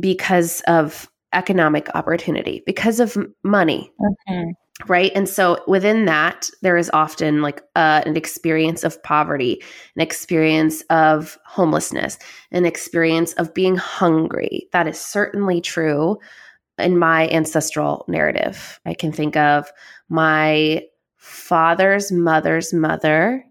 [0.00, 3.92] because of economic opportunity, because of money.
[4.00, 4.50] Mm-hmm.
[4.88, 5.10] Right.
[5.14, 9.62] And so within that, there is often like uh, an experience of poverty,
[9.94, 12.18] an experience of homelessness,
[12.52, 14.68] an experience of being hungry.
[14.72, 16.18] That is certainly true
[16.78, 18.80] in my ancestral narrative.
[18.84, 19.70] I can think of
[20.08, 20.82] my
[21.16, 23.44] father's mother's mother,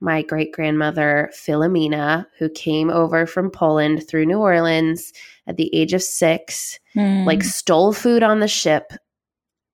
[0.00, 5.12] my great grandmother, Philomena, who came over from Poland through New Orleans
[5.46, 7.24] at the age of six, mm.
[7.26, 8.92] like stole food on the ship,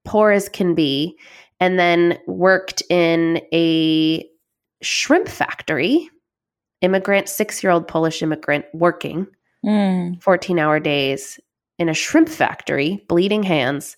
[0.05, 1.19] poor as can be,
[1.61, 4.25] and then worked in a
[4.83, 6.09] shrimp factory.
[6.81, 9.27] Immigrant, six year old Polish immigrant working
[9.65, 10.23] mm.
[10.23, 11.39] 14 hour days
[11.79, 13.97] in a shrimp factory, bleeding hands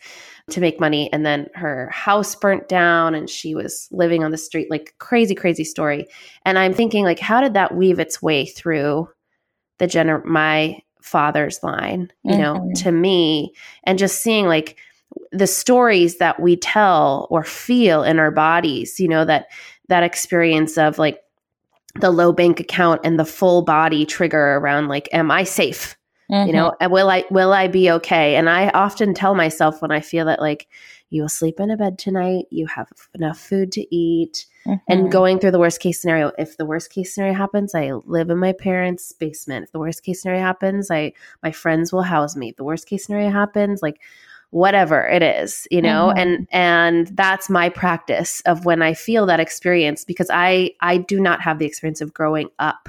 [0.50, 1.12] to make money.
[1.12, 5.34] And then her house burnt down and she was living on the street, like crazy,
[5.34, 6.06] crazy story.
[6.44, 9.08] And I'm thinking, like, how did that weave its way through
[9.78, 12.40] the gener my father's line, you mm-hmm.
[12.40, 13.52] know, to me,
[13.84, 14.76] and just seeing like
[15.32, 19.46] the stories that we tell or feel in our bodies, you know, that
[19.88, 21.20] that experience of like
[22.00, 25.95] the low bank account and the full body trigger around like, am I safe?
[26.30, 26.46] Mm-hmm.
[26.48, 28.36] You know, will I will I be okay?
[28.36, 30.68] And I often tell myself when I feel that like,
[31.10, 34.78] you will sleep in a bed tonight, you have enough food to eat, mm-hmm.
[34.88, 36.32] and going through the worst case scenario.
[36.36, 39.64] If the worst case scenario happens, I live in my parents' basement.
[39.64, 41.12] If the worst case scenario happens, I
[41.42, 42.50] my friends will house me.
[42.50, 44.00] If the worst case scenario happens, like
[44.50, 46.18] whatever it is you know mm-hmm.
[46.18, 51.20] and and that's my practice of when i feel that experience because i i do
[51.20, 52.88] not have the experience of growing up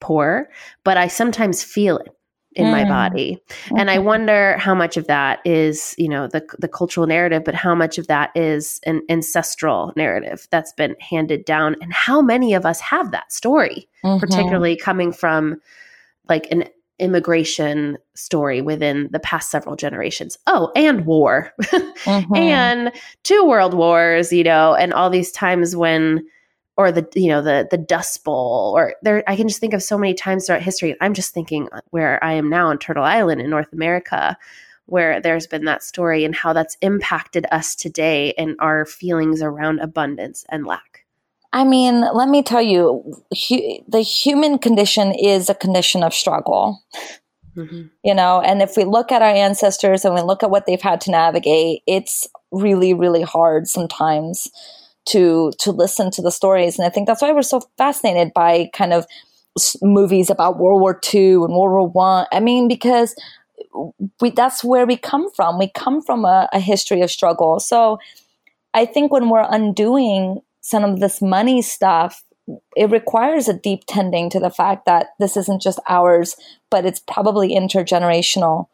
[0.00, 0.48] poor
[0.84, 2.17] but i sometimes feel it
[2.58, 2.72] in mm.
[2.72, 3.40] my body
[3.70, 3.80] okay.
[3.80, 7.54] and i wonder how much of that is you know the the cultural narrative but
[7.54, 12.52] how much of that is an ancestral narrative that's been handed down and how many
[12.52, 14.18] of us have that story mm-hmm.
[14.18, 15.56] particularly coming from
[16.28, 16.64] like an
[16.98, 20.38] immigration story within the past several generations.
[20.46, 21.52] Oh, and war.
[21.62, 22.34] mm-hmm.
[22.34, 22.92] and
[23.22, 26.26] two world wars, you know, and all these times when
[26.78, 29.82] or the you know the the dust bowl or there I can just think of
[29.82, 30.96] so many times throughout history.
[31.02, 34.38] I'm just thinking where I am now on Turtle Island in North America
[34.86, 39.80] where there's been that story and how that's impacted us today and our feelings around
[39.80, 41.04] abundance and lack.
[41.52, 46.82] I mean, let me tell you, hu- the human condition is a condition of struggle.
[47.54, 47.88] Mm-hmm.
[48.02, 50.80] You know, and if we look at our ancestors and we look at what they've
[50.80, 54.48] had to navigate, it's really, really hard sometimes
[55.08, 56.78] to to listen to the stories.
[56.78, 59.06] And I think that's why we're so fascinated by kind of
[59.82, 62.26] movies about World War II and World War One.
[62.32, 62.36] I.
[62.36, 63.14] I mean, because
[64.20, 65.58] we that's where we come from.
[65.58, 67.60] We come from a, a history of struggle.
[67.60, 67.98] So
[68.74, 72.22] I think when we're undoing some of this money stuff,
[72.76, 76.36] it requires a deep tending to the fact that this isn't just ours,
[76.70, 78.66] but it's probably intergenerational.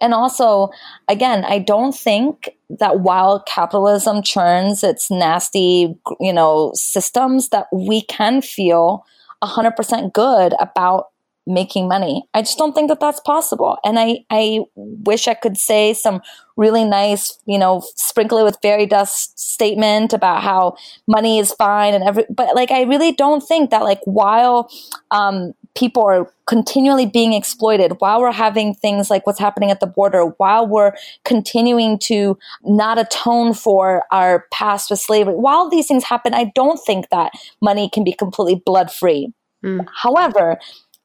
[0.00, 0.70] And also,
[1.08, 8.02] again, I don't think that while capitalism churns its nasty, you know, systems, that we
[8.02, 9.04] can feel
[9.42, 11.06] 100% good about
[11.46, 12.24] making money.
[12.34, 13.78] I just don't think that that's possible.
[13.84, 16.20] And I, I wish I could say some
[16.56, 20.76] really nice, you know, sprinkle it with fairy dust statement about how
[21.06, 24.68] money is fine and every, but like, I really don't think that like while,
[25.12, 29.86] um, people are continually being exploited while we're having things like what's happening at the
[29.86, 30.92] border while we're
[31.24, 36.80] continuing to not atone for our past with slavery while these things happen i don't
[36.86, 39.32] think that money can be completely blood free
[39.64, 39.86] mm.
[40.02, 40.58] however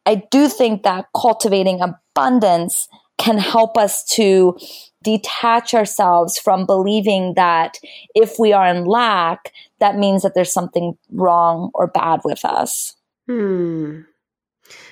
[0.06, 4.58] I do think that cultivating abundance can help us to
[5.04, 7.78] detach ourselves from believing that
[8.16, 12.96] if we are in lack, that means that there's something wrong or bad with us.
[13.28, 14.02] Hmm.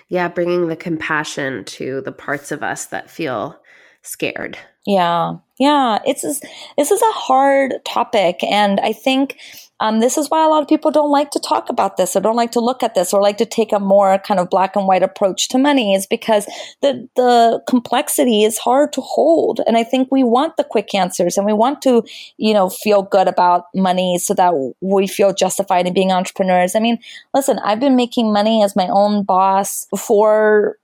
[0.10, 3.60] Yeah, bringing the compassion to the parts of us that feel
[4.02, 4.58] scared.
[4.86, 5.36] Yeah.
[5.60, 6.00] Yeah.
[6.06, 9.38] It's this is a hard topic and I think
[9.80, 12.20] um, this is why a lot of people don't like to talk about this or
[12.20, 14.76] don't like to look at this or like to take a more kind of black
[14.76, 16.46] and white approach to money is because
[16.82, 19.62] the the complexity is hard to hold.
[19.66, 22.04] And I think we want the quick answers and we want to,
[22.38, 26.76] you know, feel good about money so that we feel justified in being entrepreneurs.
[26.76, 27.00] I mean,
[27.34, 30.78] listen, I've been making money as my own boss for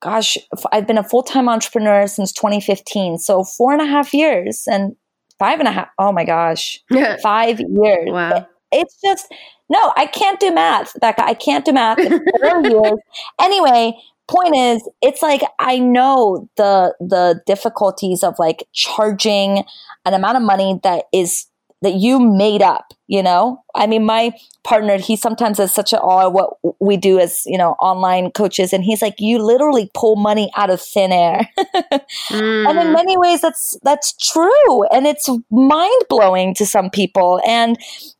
[0.00, 0.38] gosh,
[0.70, 3.18] I've been a full time entrepreneur since 2015.
[3.18, 4.64] So four and a half years.
[4.70, 4.96] And
[5.38, 5.88] five and a half.
[5.98, 6.82] Oh my gosh,
[7.22, 8.08] five years.
[8.10, 8.36] Wow.
[8.36, 9.32] It, it's just
[9.70, 11.24] no, I can't do math, Becca.
[11.24, 11.98] I can't do math.
[12.40, 12.98] four years.
[13.40, 13.94] Anyway,
[14.28, 19.64] point is, it's like I know the the difficulties of like charging
[20.04, 21.46] an amount of money that is
[21.82, 24.32] that you made up you know i mean my
[24.64, 28.72] partner he sometimes is such a awe what we do as you know online coaches
[28.72, 32.00] and he's like you literally pull money out of thin air mm.
[32.30, 32.92] and in mm.
[32.92, 37.78] many ways that's that's true and it's mind-blowing to some people and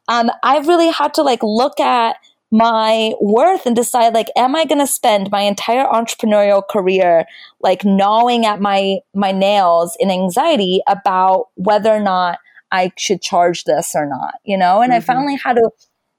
[0.08, 2.16] um, i've really had to like look at
[2.50, 7.26] my worth and decide like am i going to spend my entire entrepreneurial career
[7.60, 12.38] like gnawing at my my nails in anxiety about whether or not
[12.70, 14.82] I should charge this or not, you know?
[14.82, 14.98] And mm-hmm.
[14.98, 15.70] I finally had to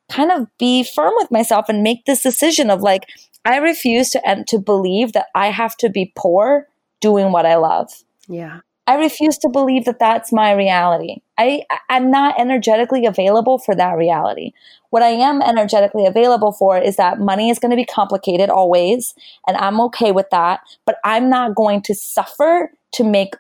[0.10, 3.06] kind of be firm with myself and make this decision of like,
[3.46, 6.68] I refuse to, and to believe that I have to be poor
[7.00, 7.92] doing what I love.
[8.28, 8.62] Yeah.
[8.88, 11.18] I refuse to believe that that's my reality.
[11.38, 14.52] I, I'm not energetically available for that reality.
[14.90, 19.14] What I am energetically available for is that money is going to be complicated always,
[19.46, 20.62] and I'm okay with that.
[20.86, 23.36] But I'm not going to suffer to make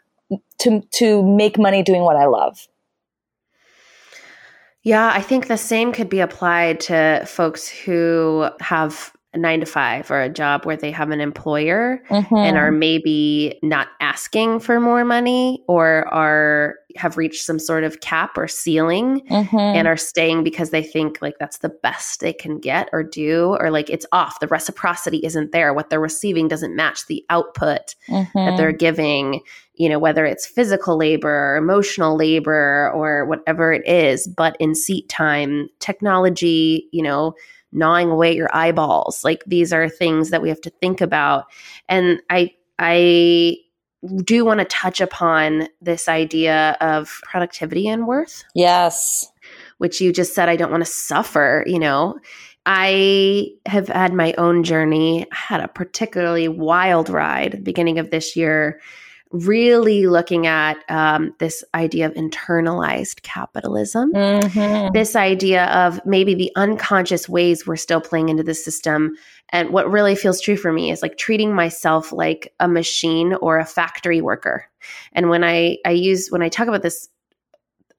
[0.60, 2.68] to to make money doing what I love.
[4.90, 9.66] Yeah, I think the same could be applied to folks who have a nine to
[9.66, 12.36] five or a job where they have an employer mm-hmm.
[12.36, 18.02] and are maybe not asking for more money or are have reached some sort of
[18.02, 19.56] cap or ceiling mm-hmm.
[19.56, 23.56] and are staying because they think like that's the best they can get or do
[23.60, 27.94] or like it's off the reciprocity isn't there what they're receiving doesn't match the output
[28.08, 28.38] mm-hmm.
[28.38, 29.42] that they're giving
[29.76, 34.74] you know whether it's physical labor or emotional labor or whatever it is but in
[34.74, 37.36] seat time technology you know
[37.72, 39.24] gnawing away at your eyeballs.
[39.24, 41.45] Like these are things that we have to think about.
[41.88, 43.57] And I I
[44.24, 48.43] do want to touch upon this idea of productivity and worth.
[48.55, 49.28] Yes.
[49.78, 52.20] Which you just said I don't want to suffer, you know.
[52.65, 55.26] I have had my own journey.
[55.32, 58.80] I had a particularly wild ride beginning of this year
[59.32, 64.92] really looking at um, this idea of internalized capitalism, mm-hmm.
[64.94, 69.16] this idea of maybe the unconscious ways we're still playing into the system.
[69.50, 73.60] And what really feels true for me is like treating myself like a machine or
[73.60, 74.66] a factory worker.
[75.14, 77.08] And when I, I use, when I talk about this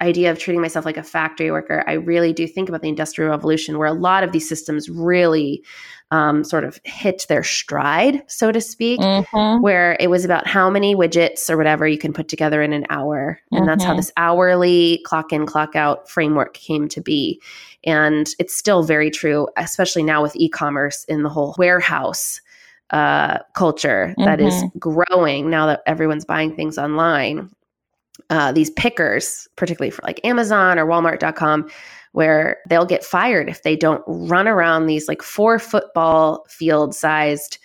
[0.01, 3.31] idea of treating myself like a factory worker, I really do think about the Industrial
[3.31, 5.63] Revolution, where a lot of these systems really
[6.11, 9.63] um, sort of hit their stride, so to speak, mm-hmm.
[9.63, 12.85] where it was about how many widgets or whatever you can put together in an
[12.91, 13.39] hour.
[13.53, 13.67] And mm-hmm.
[13.69, 13.99] that's how mm-hmm.
[13.99, 17.41] this hourly clock in, clock out framework came to be.
[17.85, 22.41] And it's still very true, especially now with e commerce in the whole warehouse
[22.91, 24.25] uh, culture mm-hmm.
[24.25, 24.79] that is mm-hmm.
[24.79, 27.51] growing now that everyone's buying things online.
[28.31, 31.69] Uh, these pickers, particularly for like Amazon or Walmart.com,
[32.13, 37.59] where they'll get fired if they don't run around these like four football field sized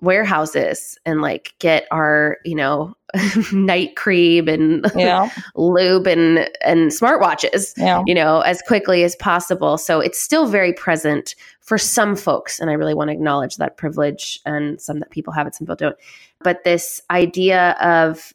[0.00, 2.94] warehouses and like get our you know
[3.52, 5.30] night cream and yeah.
[5.54, 8.02] lube and and smartwatches yeah.
[8.06, 12.68] you know as quickly as possible so it's still very present for some folks and
[12.68, 15.76] i really want to acknowledge that privilege and some that people have it some people
[15.76, 15.96] don't
[16.40, 18.34] but this idea of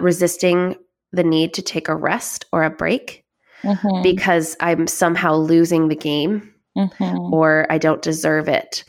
[0.00, 0.76] resisting
[1.12, 3.24] the need to take a rest or a break
[3.62, 4.02] mm-hmm.
[4.02, 7.34] because I'm somehow losing the game mm-hmm.
[7.34, 8.84] or I don't deserve it.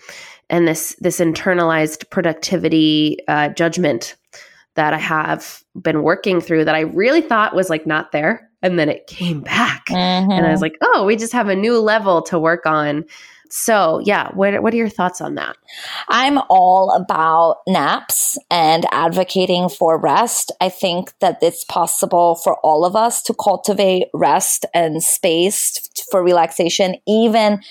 [0.49, 4.15] And this this internalized productivity uh, judgment
[4.75, 8.77] that I have been working through that I really thought was like not there, and
[8.77, 10.31] then it came back, mm-hmm.
[10.31, 13.05] and I was like, oh, we just have a new level to work on
[13.49, 15.55] so, yeah, what, what are your thoughts on that?
[16.09, 20.51] I'm all about naps and advocating for rest.
[20.59, 25.79] I think that it's possible for all of us to cultivate rest and space
[26.09, 27.61] for relaxation, even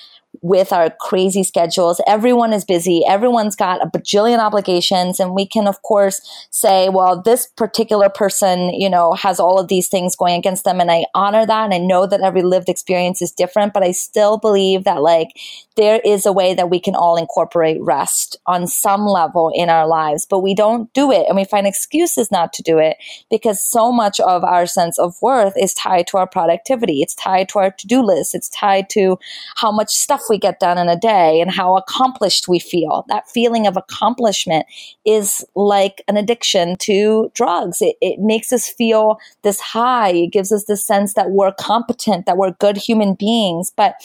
[0.43, 2.01] with our crazy schedules.
[2.05, 3.01] Everyone is busy.
[3.07, 5.19] Everyone's got a bajillion obligations.
[5.19, 6.19] And we can, of course,
[6.51, 10.81] say, well, this particular person, you know, has all of these things going against them.
[10.81, 11.63] And I honor that.
[11.63, 15.29] And I know that every lived experience is different, but I still believe that like
[15.77, 19.87] there is a way that we can all incorporate rest on some level in our
[19.87, 21.25] lives, but we don't do it.
[21.27, 22.97] And we find excuses not to do it
[23.31, 27.01] because so much of our sense of worth is tied to our productivity.
[27.01, 28.35] It's tied to our to do list.
[28.35, 29.17] It's tied to
[29.55, 33.05] how much stuff we get done in a day and how accomplished we feel.
[33.09, 34.65] That feeling of accomplishment
[35.05, 37.81] is like an addiction to drugs.
[37.81, 40.09] It, it makes us feel this high.
[40.09, 43.95] It gives us the sense that we're competent, that we're good human beings, but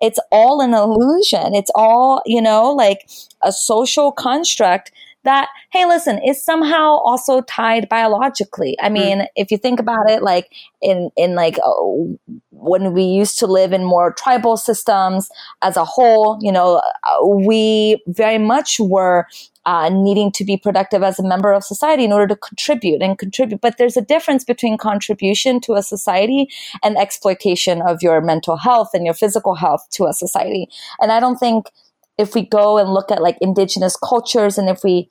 [0.00, 1.54] it's all an illusion.
[1.54, 3.08] It's all, you know, like
[3.42, 4.92] a social construct
[5.28, 8.76] that, hey, listen, is somehow also tied biologically.
[8.80, 8.94] I hmm.
[8.94, 9.26] mean, mm.
[9.36, 10.50] if you think about it, like
[10.80, 12.18] in, in like, oh,
[12.50, 15.28] when we used to live in more tribal systems
[15.60, 19.26] as a whole, you know, uh, we very much were
[19.66, 23.18] uh, needing to be productive as a member of society in order to contribute and
[23.18, 23.60] contribute.
[23.60, 26.48] But there's a difference between contribution to a society
[26.82, 30.68] and exploitation of your mental health and your physical health to a society.
[31.02, 31.66] And I don't think
[32.16, 35.10] if we go and look at like indigenous cultures and if we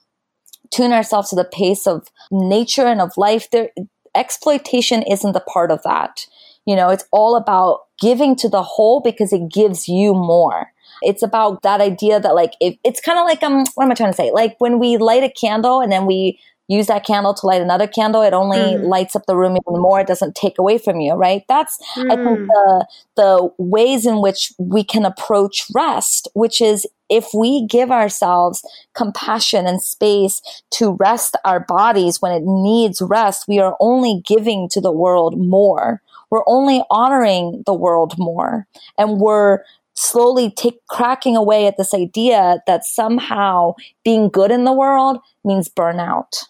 [0.71, 3.69] tune ourselves to the pace of nature and of life, there
[4.15, 6.25] exploitation isn't a part of that.
[6.65, 10.71] You know, it's all about giving to the whole because it gives you more.
[11.01, 13.95] It's about that idea that like if it's kind of like um what am I
[13.95, 14.31] trying to say?
[14.31, 17.87] Like when we light a candle and then we use that candle to light another
[17.87, 18.83] candle, it only mm.
[18.83, 20.01] lights up the room even more.
[20.01, 21.43] It doesn't take away from you, right?
[21.47, 22.11] That's mm.
[22.11, 22.47] I think mm.
[22.47, 28.65] the the ways in which we can approach rest, which is if we give ourselves
[28.93, 30.41] compassion and space
[30.71, 35.37] to rest our bodies when it needs rest, we are only giving to the world
[35.37, 36.01] more.
[36.29, 38.67] We're only honoring the world more.
[38.97, 39.59] And we're
[39.93, 45.69] slowly take cracking away at this idea that somehow being good in the world means
[45.69, 46.45] burnout.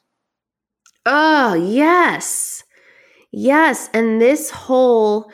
[1.06, 2.64] Oh, yes.
[3.32, 3.90] Yes.
[3.94, 5.32] And this whole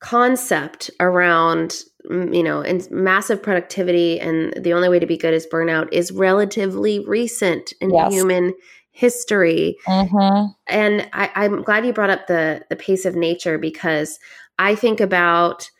[0.00, 1.76] concept around
[2.10, 6.12] you know, and massive productivity, and the only way to be good is burnout is
[6.12, 8.12] relatively recent in yes.
[8.12, 8.52] human
[8.90, 9.76] history.
[9.88, 10.52] Mm-hmm.
[10.68, 14.18] And I, I'm glad you brought up the the pace of nature because
[14.58, 15.70] I think about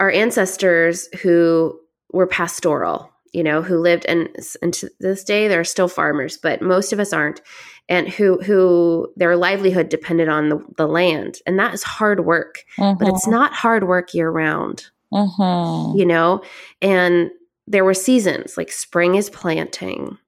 [0.00, 1.78] our ancestors who
[2.12, 4.28] were pastoral, you know, who lived and,
[4.60, 7.40] and to this day they're still farmers, but most of us aren't,
[7.88, 12.64] and who who their livelihood depended on the, the land, and that is hard work,
[12.78, 12.98] mm-hmm.
[12.98, 13.32] but it's mm-hmm.
[13.32, 15.98] not hard work year round, mm-hmm.
[15.98, 16.42] you know,
[16.82, 17.30] and
[17.66, 20.18] there were seasons like spring is planting,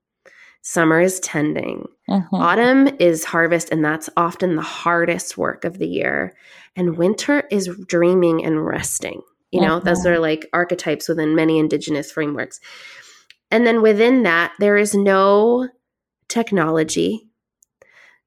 [0.62, 2.34] summer is tending, mm-hmm.
[2.34, 6.34] autumn is harvest, and that's often the hardest work of the year,
[6.74, 9.22] and winter is dreaming and resting.
[9.52, 12.60] You know, those are like archetypes within many indigenous frameworks.
[13.50, 15.68] And then within that, there is no
[16.28, 17.28] technology.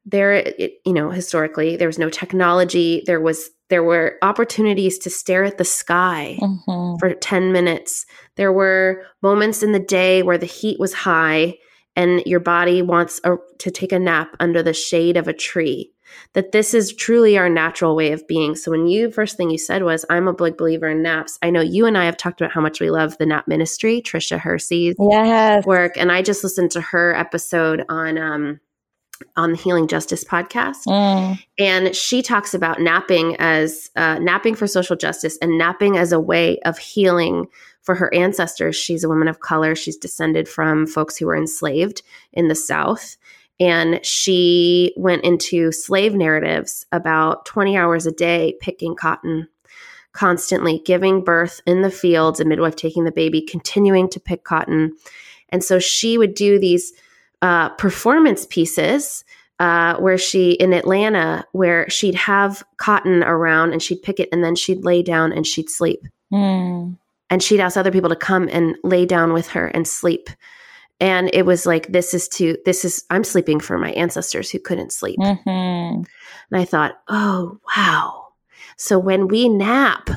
[0.06, 3.04] There, it, you know, historically, there was no technology.
[3.06, 6.98] There was there were opportunities to stare at the sky mm-hmm.
[7.00, 8.06] for 10 minutes.
[8.36, 11.58] There were moments in the day where the heat was high
[11.96, 15.94] and your body wants a, to take a nap under the shade of a tree
[16.34, 18.56] that this is truly our natural way of being.
[18.56, 21.38] So when you first thing you said was, I'm a big believer in naps.
[21.42, 24.02] I know you and I have talked about how much we love the nap ministry,
[24.02, 25.66] Tricia Hersey's yes.
[25.66, 25.98] work.
[25.98, 28.60] And I just listened to her episode on um
[29.36, 30.86] on the Healing Justice podcast.
[30.88, 31.44] Mm.
[31.58, 36.20] And she talks about napping as uh, napping for social justice and napping as a
[36.20, 37.48] way of healing
[37.82, 38.76] for her ancestors.
[38.76, 39.76] She's a woman of color.
[39.76, 42.02] She's descended from folks who were enslaved
[42.34, 43.18] in the South.
[43.60, 49.50] And she went into slave narratives about 20 hours a day picking cotton,
[50.14, 54.96] constantly giving birth in the fields, a midwife taking the baby, continuing to pick cotton.
[55.50, 56.94] And so she would do these
[57.42, 59.24] uh, performance pieces
[59.60, 64.44] uh, where she in Atlanta, where she'd have cotton around and she'd pick it and
[64.44, 66.02] then she'd lay down and she'd sleep.
[66.32, 66.98] Mm.
[67.30, 70.30] And she'd ask other people to come and lay down with her and sleep
[71.00, 74.60] and it was like this is to this is i'm sleeping for my ancestors who
[74.60, 75.50] couldn't sleep mm-hmm.
[75.50, 76.08] and
[76.52, 78.28] i thought oh wow
[78.78, 80.10] so when we nap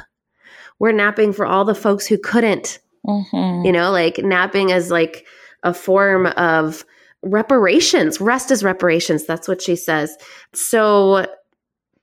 [0.79, 3.65] we're napping for all the folks who couldn't mm-hmm.
[3.65, 5.27] you know like napping as like
[5.63, 6.85] a form of
[7.23, 9.27] reparations rest is reparations.
[9.27, 10.17] That's what she says.
[10.53, 11.27] So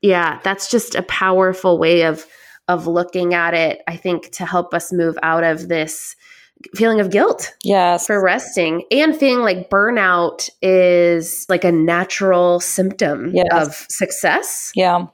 [0.02, 2.26] yeah that's just a powerful way of
[2.68, 6.16] of looking at it i think to help us move out of this
[6.76, 8.06] feeling of guilt yes.
[8.06, 13.48] for resting and feeling like burnout is like a natural symptom yes.
[13.54, 14.74] of success.
[14.76, 15.06] Yeah.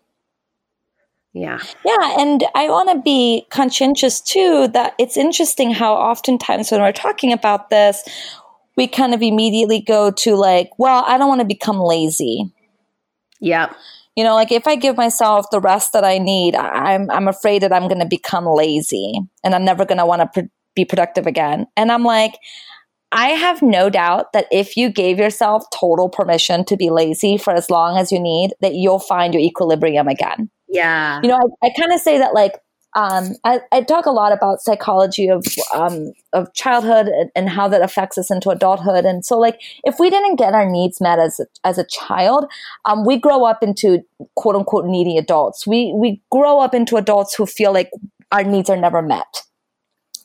[1.31, 1.59] Yeah.
[1.85, 6.91] Yeah and i want to be conscientious too that it's interesting how oftentimes when we're
[6.91, 8.01] talking about this
[8.77, 12.51] we kind of immediately go to like well i don't want to become lazy
[13.39, 13.73] yeah
[14.15, 17.61] you know like if i give myself the rest that i need i'm i'm afraid
[17.61, 21.25] that i'm going to become lazy and i'm never going to want to be productive
[21.25, 21.65] again.
[21.75, 22.37] And I'm like,
[23.11, 27.53] I have no doubt that if you gave yourself total permission to be lazy for
[27.53, 30.49] as long as you need, that you'll find your equilibrium again.
[30.67, 31.21] Yeah.
[31.23, 32.53] You know, I, I kind of say that like,
[32.95, 37.67] um, I, I, talk a lot about psychology of um, of childhood and, and, how
[37.67, 39.03] that affects us into adulthood.
[39.03, 42.45] And so, like, if we didn't get our needs met as a, as a child,
[42.85, 43.99] um, we grow up into
[44.35, 45.67] quote unquote needy adults.
[45.67, 47.89] We we grow up into adults who feel like
[48.31, 49.43] our needs are never met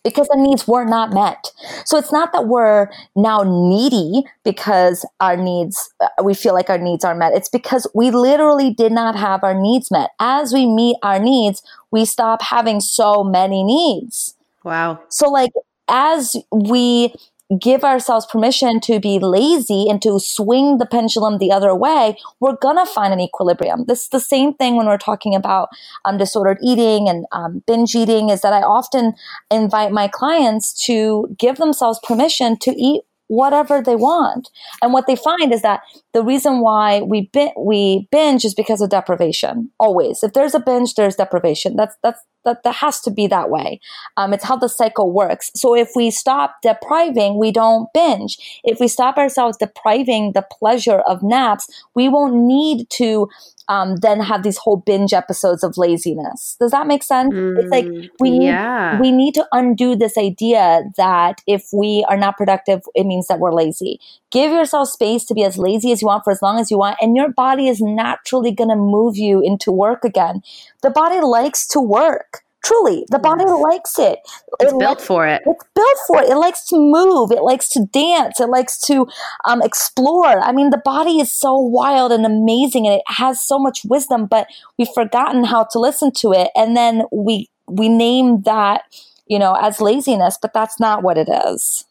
[0.03, 1.53] because the needs were not met.
[1.85, 6.79] So it's not that we're now needy because our needs, uh, we feel like our
[6.79, 7.33] needs are met.
[7.35, 10.11] It's because we literally did not have our needs met.
[10.19, 14.35] As we meet our needs, we stop having so many needs.
[14.65, 15.01] Wow.
[15.09, 15.51] So like,
[15.89, 17.13] as we
[17.59, 22.57] give ourselves permission to be lazy and to swing the pendulum the other way, we're
[22.57, 23.85] gonna find an equilibrium.
[23.87, 25.69] This is the same thing when we're talking about
[26.05, 28.31] um, disordered eating and um, binge eating.
[28.31, 29.15] Is that I often
[29.51, 34.51] invite my clients to give themselves permission to eat whatever they want.
[34.83, 35.83] And what they find is that
[36.13, 39.71] the reason why we bi- we binge is because of deprivation.
[39.79, 41.77] Always, if there's a binge, there's deprivation.
[41.77, 43.81] That's that's that, that has to be that way.
[44.17, 45.51] Um, it's how the cycle works.
[45.55, 48.61] So if we stop depriving, we don't binge.
[48.65, 53.29] If we stop ourselves depriving the pleasure of naps, we won't need to
[53.71, 56.57] um, then have these whole binge episodes of laziness.
[56.59, 57.33] Does that make sense?
[57.33, 59.01] Mm, it's like mm, we need, yeah.
[59.01, 63.39] we need to undo this idea that if we are not productive, it means that
[63.39, 64.01] we're lazy.
[64.33, 66.79] Give yourself space to be as lazy as you want for as long as you
[66.79, 70.43] want, and your body is naturally going to move you into work again.
[70.83, 72.43] The body likes to work.
[72.65, 73.61] Truly, the body yes.
[73.61, 74.19] likes it.
[74.61, 75.43] It's it built for it.
[75.47, 76.29] It's built for it.
[76.29, 77.31] It likes to move.
[77.31, 78.39] It likes to dance.
[78.39, 79.07] It likes to
[79.47, 80.41] um, explore.
[80.41, 84.27] I mean, the body is so wild and amazing, and it has so much wisdom.
[84.27, 84.47] But
[84.79, 88.83] we've forgotten how to listen to it, and then we we name that
[89.31, 91.85] you know, as laziness, but that's not what it is.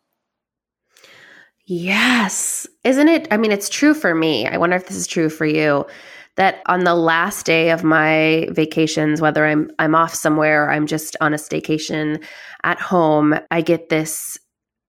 [1.65, 2.67] Yes.
[2.84, 3.30] Isn't it?
[3.32, 4.45] I mean, it's true for me.
[4.45, 5.88] I wonder if this is true for you
[6.40, 10.88] that on the last day of my vacations whether i'm i'm off somewhere or i'm
[10.88, 12.24] just on a staycation
[12.64, 14.40] at home i get this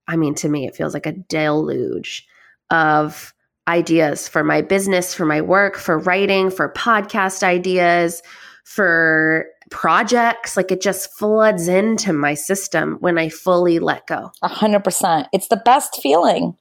[0.07, 2.25] i mean to me it feels like a deluge
[2.69, 3.33] of
[3.67, 8.23] ideas for my business for my work for writing for podcast ideas
[8.63, 10.55] for projects.
[10.55, 14.31] Like it just floods into my system when i fully let go.
[14.41, 15.27] A hundred percent.
[15.33, 16.55] It's the best feeling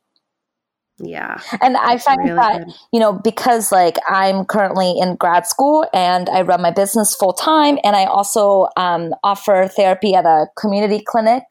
[1.03, 1.41] yeah.
[1.61, 2.75] And I find really that, good.
[2.93, 7.33] you know, because like I'm currently in grad school and I run my business full
[7.33, 11.43] time and I also um, offer therapy at a community clinic,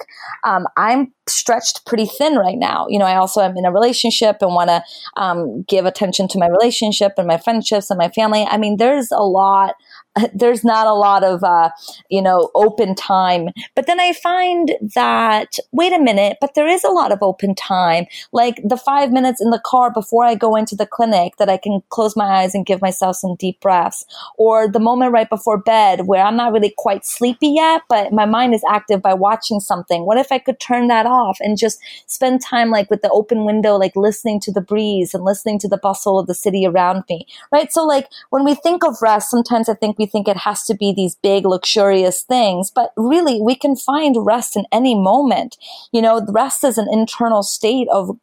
[0.44, 2.86] um, I'm stretched pretty thin right now.
[2.90, 4.84] You know, I also am in a relationship and want to
[5.18, 8.46] um, give attention to my relationship and my friendships and my family.
[8.50, 9.76] I mean, there's a lot
[10.34, 11.70] there's not a lot of uh,
[12.10, 13.50] you know open time.
[13.76, 17.56] But then i find that wait a minute but there is a lot of open
[17.56, 18.06] time.
[18.32, 21.58] Like the five minutes in the car before i go into the clinic that i
[21.58, 24.06] can close my eyes and give myself some deep breaths.
[24.38, 28.26] Or the moment right before bed where i'm not really quite sleepy yet but my
[28.26, 30.06] mind is active by watching something.
[30.06, 33.46] What if i could turn that off and just spend time like with the open
[33.46, 37.04] window like listening to the breeze and listening to the bustle of the city around
[37.10, 37.72] me right?
[37.72, 40.76] So like when we think of rest sometimes i think we think it has to
[40.76, 45.58] be these big, luxurious things, but really we can find rest in any moment.
[45.94, 48.18] You know, rest is an internal state of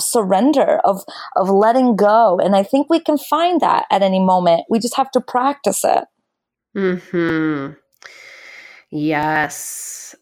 [0.00, 1.04] surrender of
[1.36, 4.96] of letting go and i think we can find that at any moment we just
[4.96, 6.04] have to practice it
[6.74, 7.68] hmm
[8.90, 10.16] yes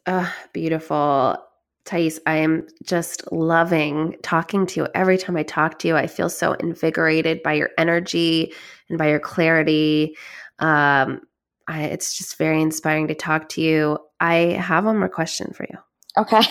[0.52, 1.38] beautiful
[1.84, 4.88] Thais, I am just loving talking to you.
[4.94, 8.52] Every time I talk to you, I feel so invigorated by your energy
[8.88, 10.16] and by your clarity.
[10.58, 11.22] Um,
[11.68, 13.98] I, it's just very inspiring to talk to you.
[14.20, 15.78] I have one more question for you.
[16.16, 16.42] Okay.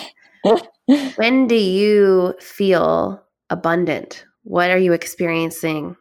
[1.15, 4.25] when do you feel abundant?
[4.43, 5.95] What are you experiencing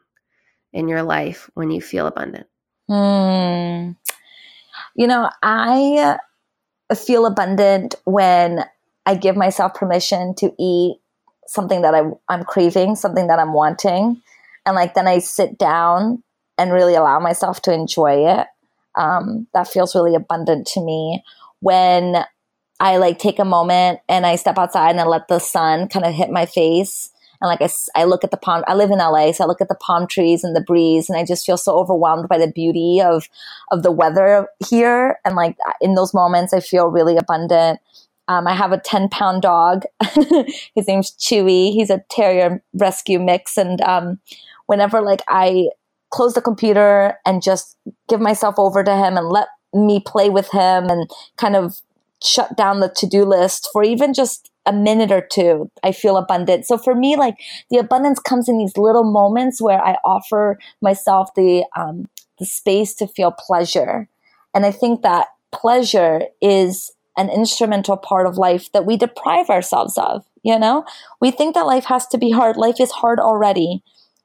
[0.73, 2.47] in your life when you feel abundant?
[2.89, 3.93] Hmm.
[4.97, 6.17] You know, I
[6.97, 8.65] feel abundant when
[9.07, 10.99] I give myself permission to eat
[11.47, 14.23] something that I, I'm craving, something that I'm wanting.
[14.67, 16.23] And like then I sit down
[16.61, 18.47] and really allow myself to enjoy it.
[18.95, 21.25] Um, that feels really abundant to me.
[21.61, 22.25] When
[22.79, 26.05] I like take a moment and I step outside and I let the sun kind
[26.05, 27.11] of hit my face.
[27.41, 29.63] And like I, I look at the palm, I live in LA, so I look
[29.63, 32.53] at the palm trees and the breeze, and I just feel so overwhelmed by the
[32.53, 33.29] beauty of
[33.71, 35.19] of the weather here.
[35.25, 37.81] And like in those moments, I feel really abundant.
[38.29, 39.85] Um, I have a 10 pound dog.
[40.75, 41.73] His name's Chewy.
[41.73, 43.57] He's a terrier rescue mix.
[43.57, 44.21] And um,
[44.67, 45.71] whenever like I
[46.11, 47.77] close the computer and just
[48.09, 51.81] give myself over to him and let me play with him and kind of
[52.23, 55.71] shut down the to-do list for even just a minute or two.
[55.83, 56.67] I feel abundant.
[56.67, 57.37] So for me like
[57.71, 62.09] the abundance comes in these little moments where i offer myself the um,
[62.39, 64.09] the space to feel pleasure.
[64.55, 69.97] And i think that pleasure is an instrumental part of life that we deprive ourselves
[69.97, 70.85] of you know?
[71.21, 72.57] We think that life has to be hard.
[72.57, 73.83] Life is hard already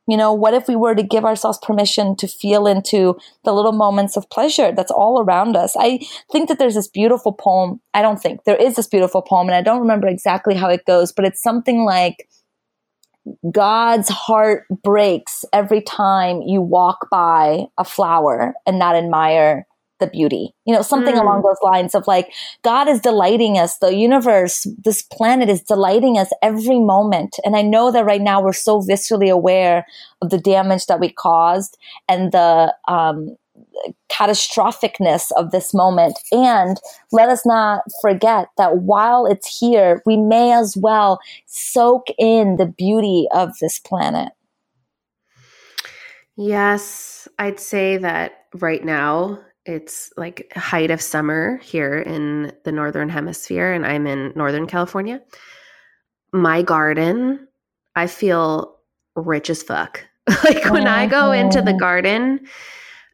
[0.08, 3.72] you know, what if we were to give ourselves permission to feel into the little
[3.72, 5.76] moments of pleasure that's all around us?
[5.80, 5.99] I
[6.32, 7.82] think that there's this beautiful poem.
[7.93, 10.86] I don't think there is this beautiful poem, and I don't remember exactly how it
[10.86, 12.28] goes, but it's something like
[13.51, 19.66] God's heart breaks every time you walk by a flower and not admire
[20.00, 20.54] the beauty.
[20.66, 21.22] You know, something mm.
[21.22, 22.32] along those lines of like,
[22.64, 23.78] God is delighting us.
[23.78, 27.38] The universe, this planet is delighting us every moment.
[27.43, 29.86] And I know that right now we're so viscerally aware
[30.22, 31.78] of the damage that we caused
[32.10, 33.36] and the, um,
[34.10, 36.20] catastrophicness of this moment.
[36.32, 36.80] And
[37.12, 42.66] let us not forget that while it's here, we may as well soak in the
[42.66, 44.32] beauty of this planet.
[46.38, 53.09] Yes, I'd say that right now it's like height of summer here in the northern
[53.09, 55.22] hemisphere and i'm in northern california
[56.32, 57.47] my garden
[57.95, 58.78] i feel
[59.16, 60.05] rich as fuck
[60.43, 61.80] like when i go into the mm-hmm.
[61.80, 62.47] garden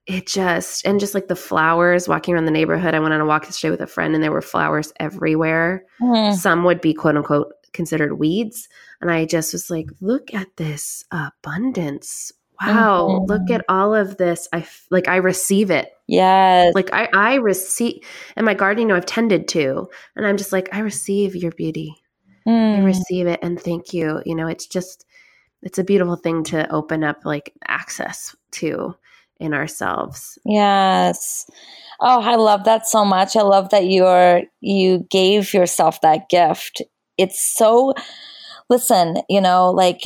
[0.08, 3.26] it just and just like the flowers walking around the neighborhood i went on a
[3.26, 6.34] walk yesterday with a friend and there were flowers everywhere mm.
[6.34, 8.68] some would be quote unquote considered weeds
[9.00, 12.32] and i just was like look at this abundance
[12.66, 13.32] wow mm-hmm.
[13.32, 18.02] look at all of this i like i receive it yes like i i receive
[18.36, 21.52] and my garden you know i've tended to and i'm just like i receive your
[21.52, 21.96] beauty
[22.48, 22.78] mm.
[22.78, 25.06] i receive it and thank you you know it's just
[25.64, 28.96] it's a beautiful thing to open up like access to
[29.42, 30.38] in ourselves.
[30.46, 31.50] Yes.
[32.00, 33.36] Oh, I love that so much.
[33.36, 36.82] I love that you're you gave yourself that gift.
[37.18, 37.94] It's so
[38.70, 40.02] listen, you know, like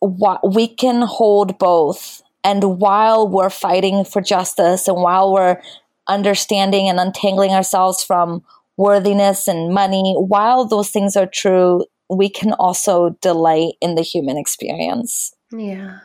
[0.00, 5.60] we can hold both and while we're fighting for justice and while we're
[6.08, 8.42] understanding and untangling ourselves from
[8.76, 14.38] worthiness and money, while those things are true, we can also delight in the human
[14.38, 15.34] experience.
[15.52, 15.98] Yeah.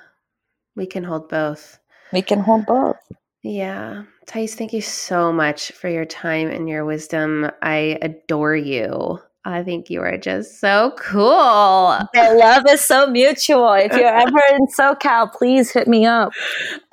[0.75, 1.79] We can hold both.
[2.11, 2.97] We can hold both.
[3.43, 4.03] Yeah.
[4.25, 7.49] Thais, thank you so much for your time and your wisdom.
[7.61, 9.19] I adore you.
[9.45, 11.97] I think you are just so cool.
[12.13, 13.73] The love is so mutual.
[13.73, 16.31] If you're ever in SoCal, please hit me up.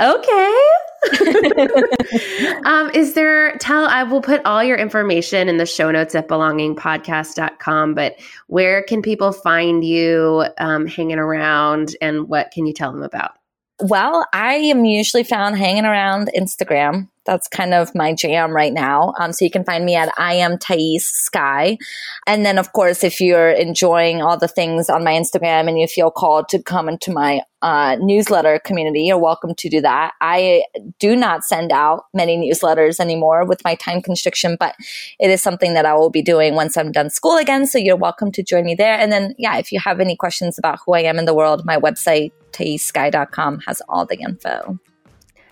[0.00, 0.58] Okay.
[2.66, 6.28] um, is there, tell, I will put all your information in the show notes at
[6.28, 12.92] belongingpodcast.com, but where can people find you um, hanging around and what can you tell
[12.92, 13.39] them about?
[13.82, 17.08] Well, I am usually found hanging around Instagram.
[17.24, 19.14] That's kind of my jam right now.
[19.18, 21.78] Um, so you can find me at I am Thais Sky.
[22.26, 25.86] And then, of course, if you're enjoying all the things on my Instagram and you
[25.86, 30.12] feel called to come into my uh, newsletter community, you're welcome to do that.
[30.20, 30.64] I
[30.98, 34.74] do not send out many newsletters anymore with my time constriction, but
[35.18, 37.66] it is something that I will be doing once I'm done school again.
[37.66, 38.98] So you're welcome to join me there.
[38.98, 41.64] And then, yeah, if you have any questions about who I am in the world,
[41.64, 44.78] my website, thaissky.com, has all the info.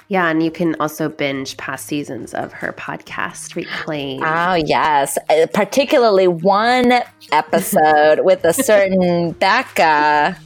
[0.08, 4.22] Yeah, and you can also binge past seasons of her podcast, Reclaim.
[4.24, 5.18] Oh, yes.
[5.28, 10.38] Uh, particularly one episode with a certain Becca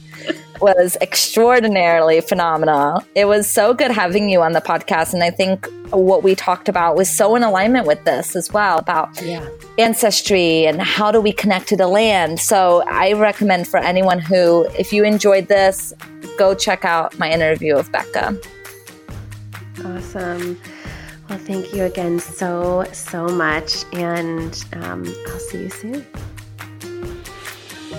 [0.61, 3.03] was extraordinarily phenomenal.
[3.15, 5.13] It was so good having you on the podcast.
[5.13, 8.77] And I think what we talked about was so in alignment with this as well
[8.77, 9.47] about yeah.
[9.77, 12.39] ancestry and how do we connect to the land.
[12.39, 15.93] So I recommend for anyone who, if you enjoyed this,
[16.37, 18.39] go check out my interview of Becca.
[19.83, 20.59] Awesome.
[21.29, 23.83] Well, thank you again so, so much.
[23.93, 26.05] And um, I'll see you soon.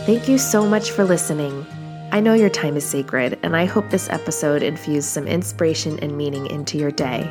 [0.07, 1.67] Thank you so much for listening.
[2.15, 6.17] I know your time is sacred, and I hope this episode infused some inspiration and
[6.17, 7.25] meaning into your day.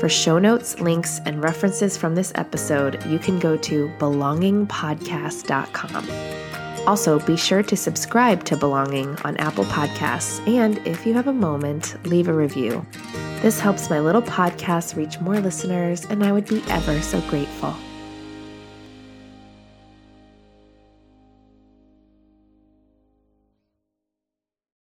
[0.00, 6.88] For show notes, links, and references from this episode, you can go to belongingpodcast.com.
[6.88, 11.32] Also, be sure to subscribe to Belonging on Apple Podcasts, and if you have a
[11.32, 12.84] moment, leave a review.
[13.40, 17.76] This helps my little podcast reach more listeners, and I would be ever so grateful.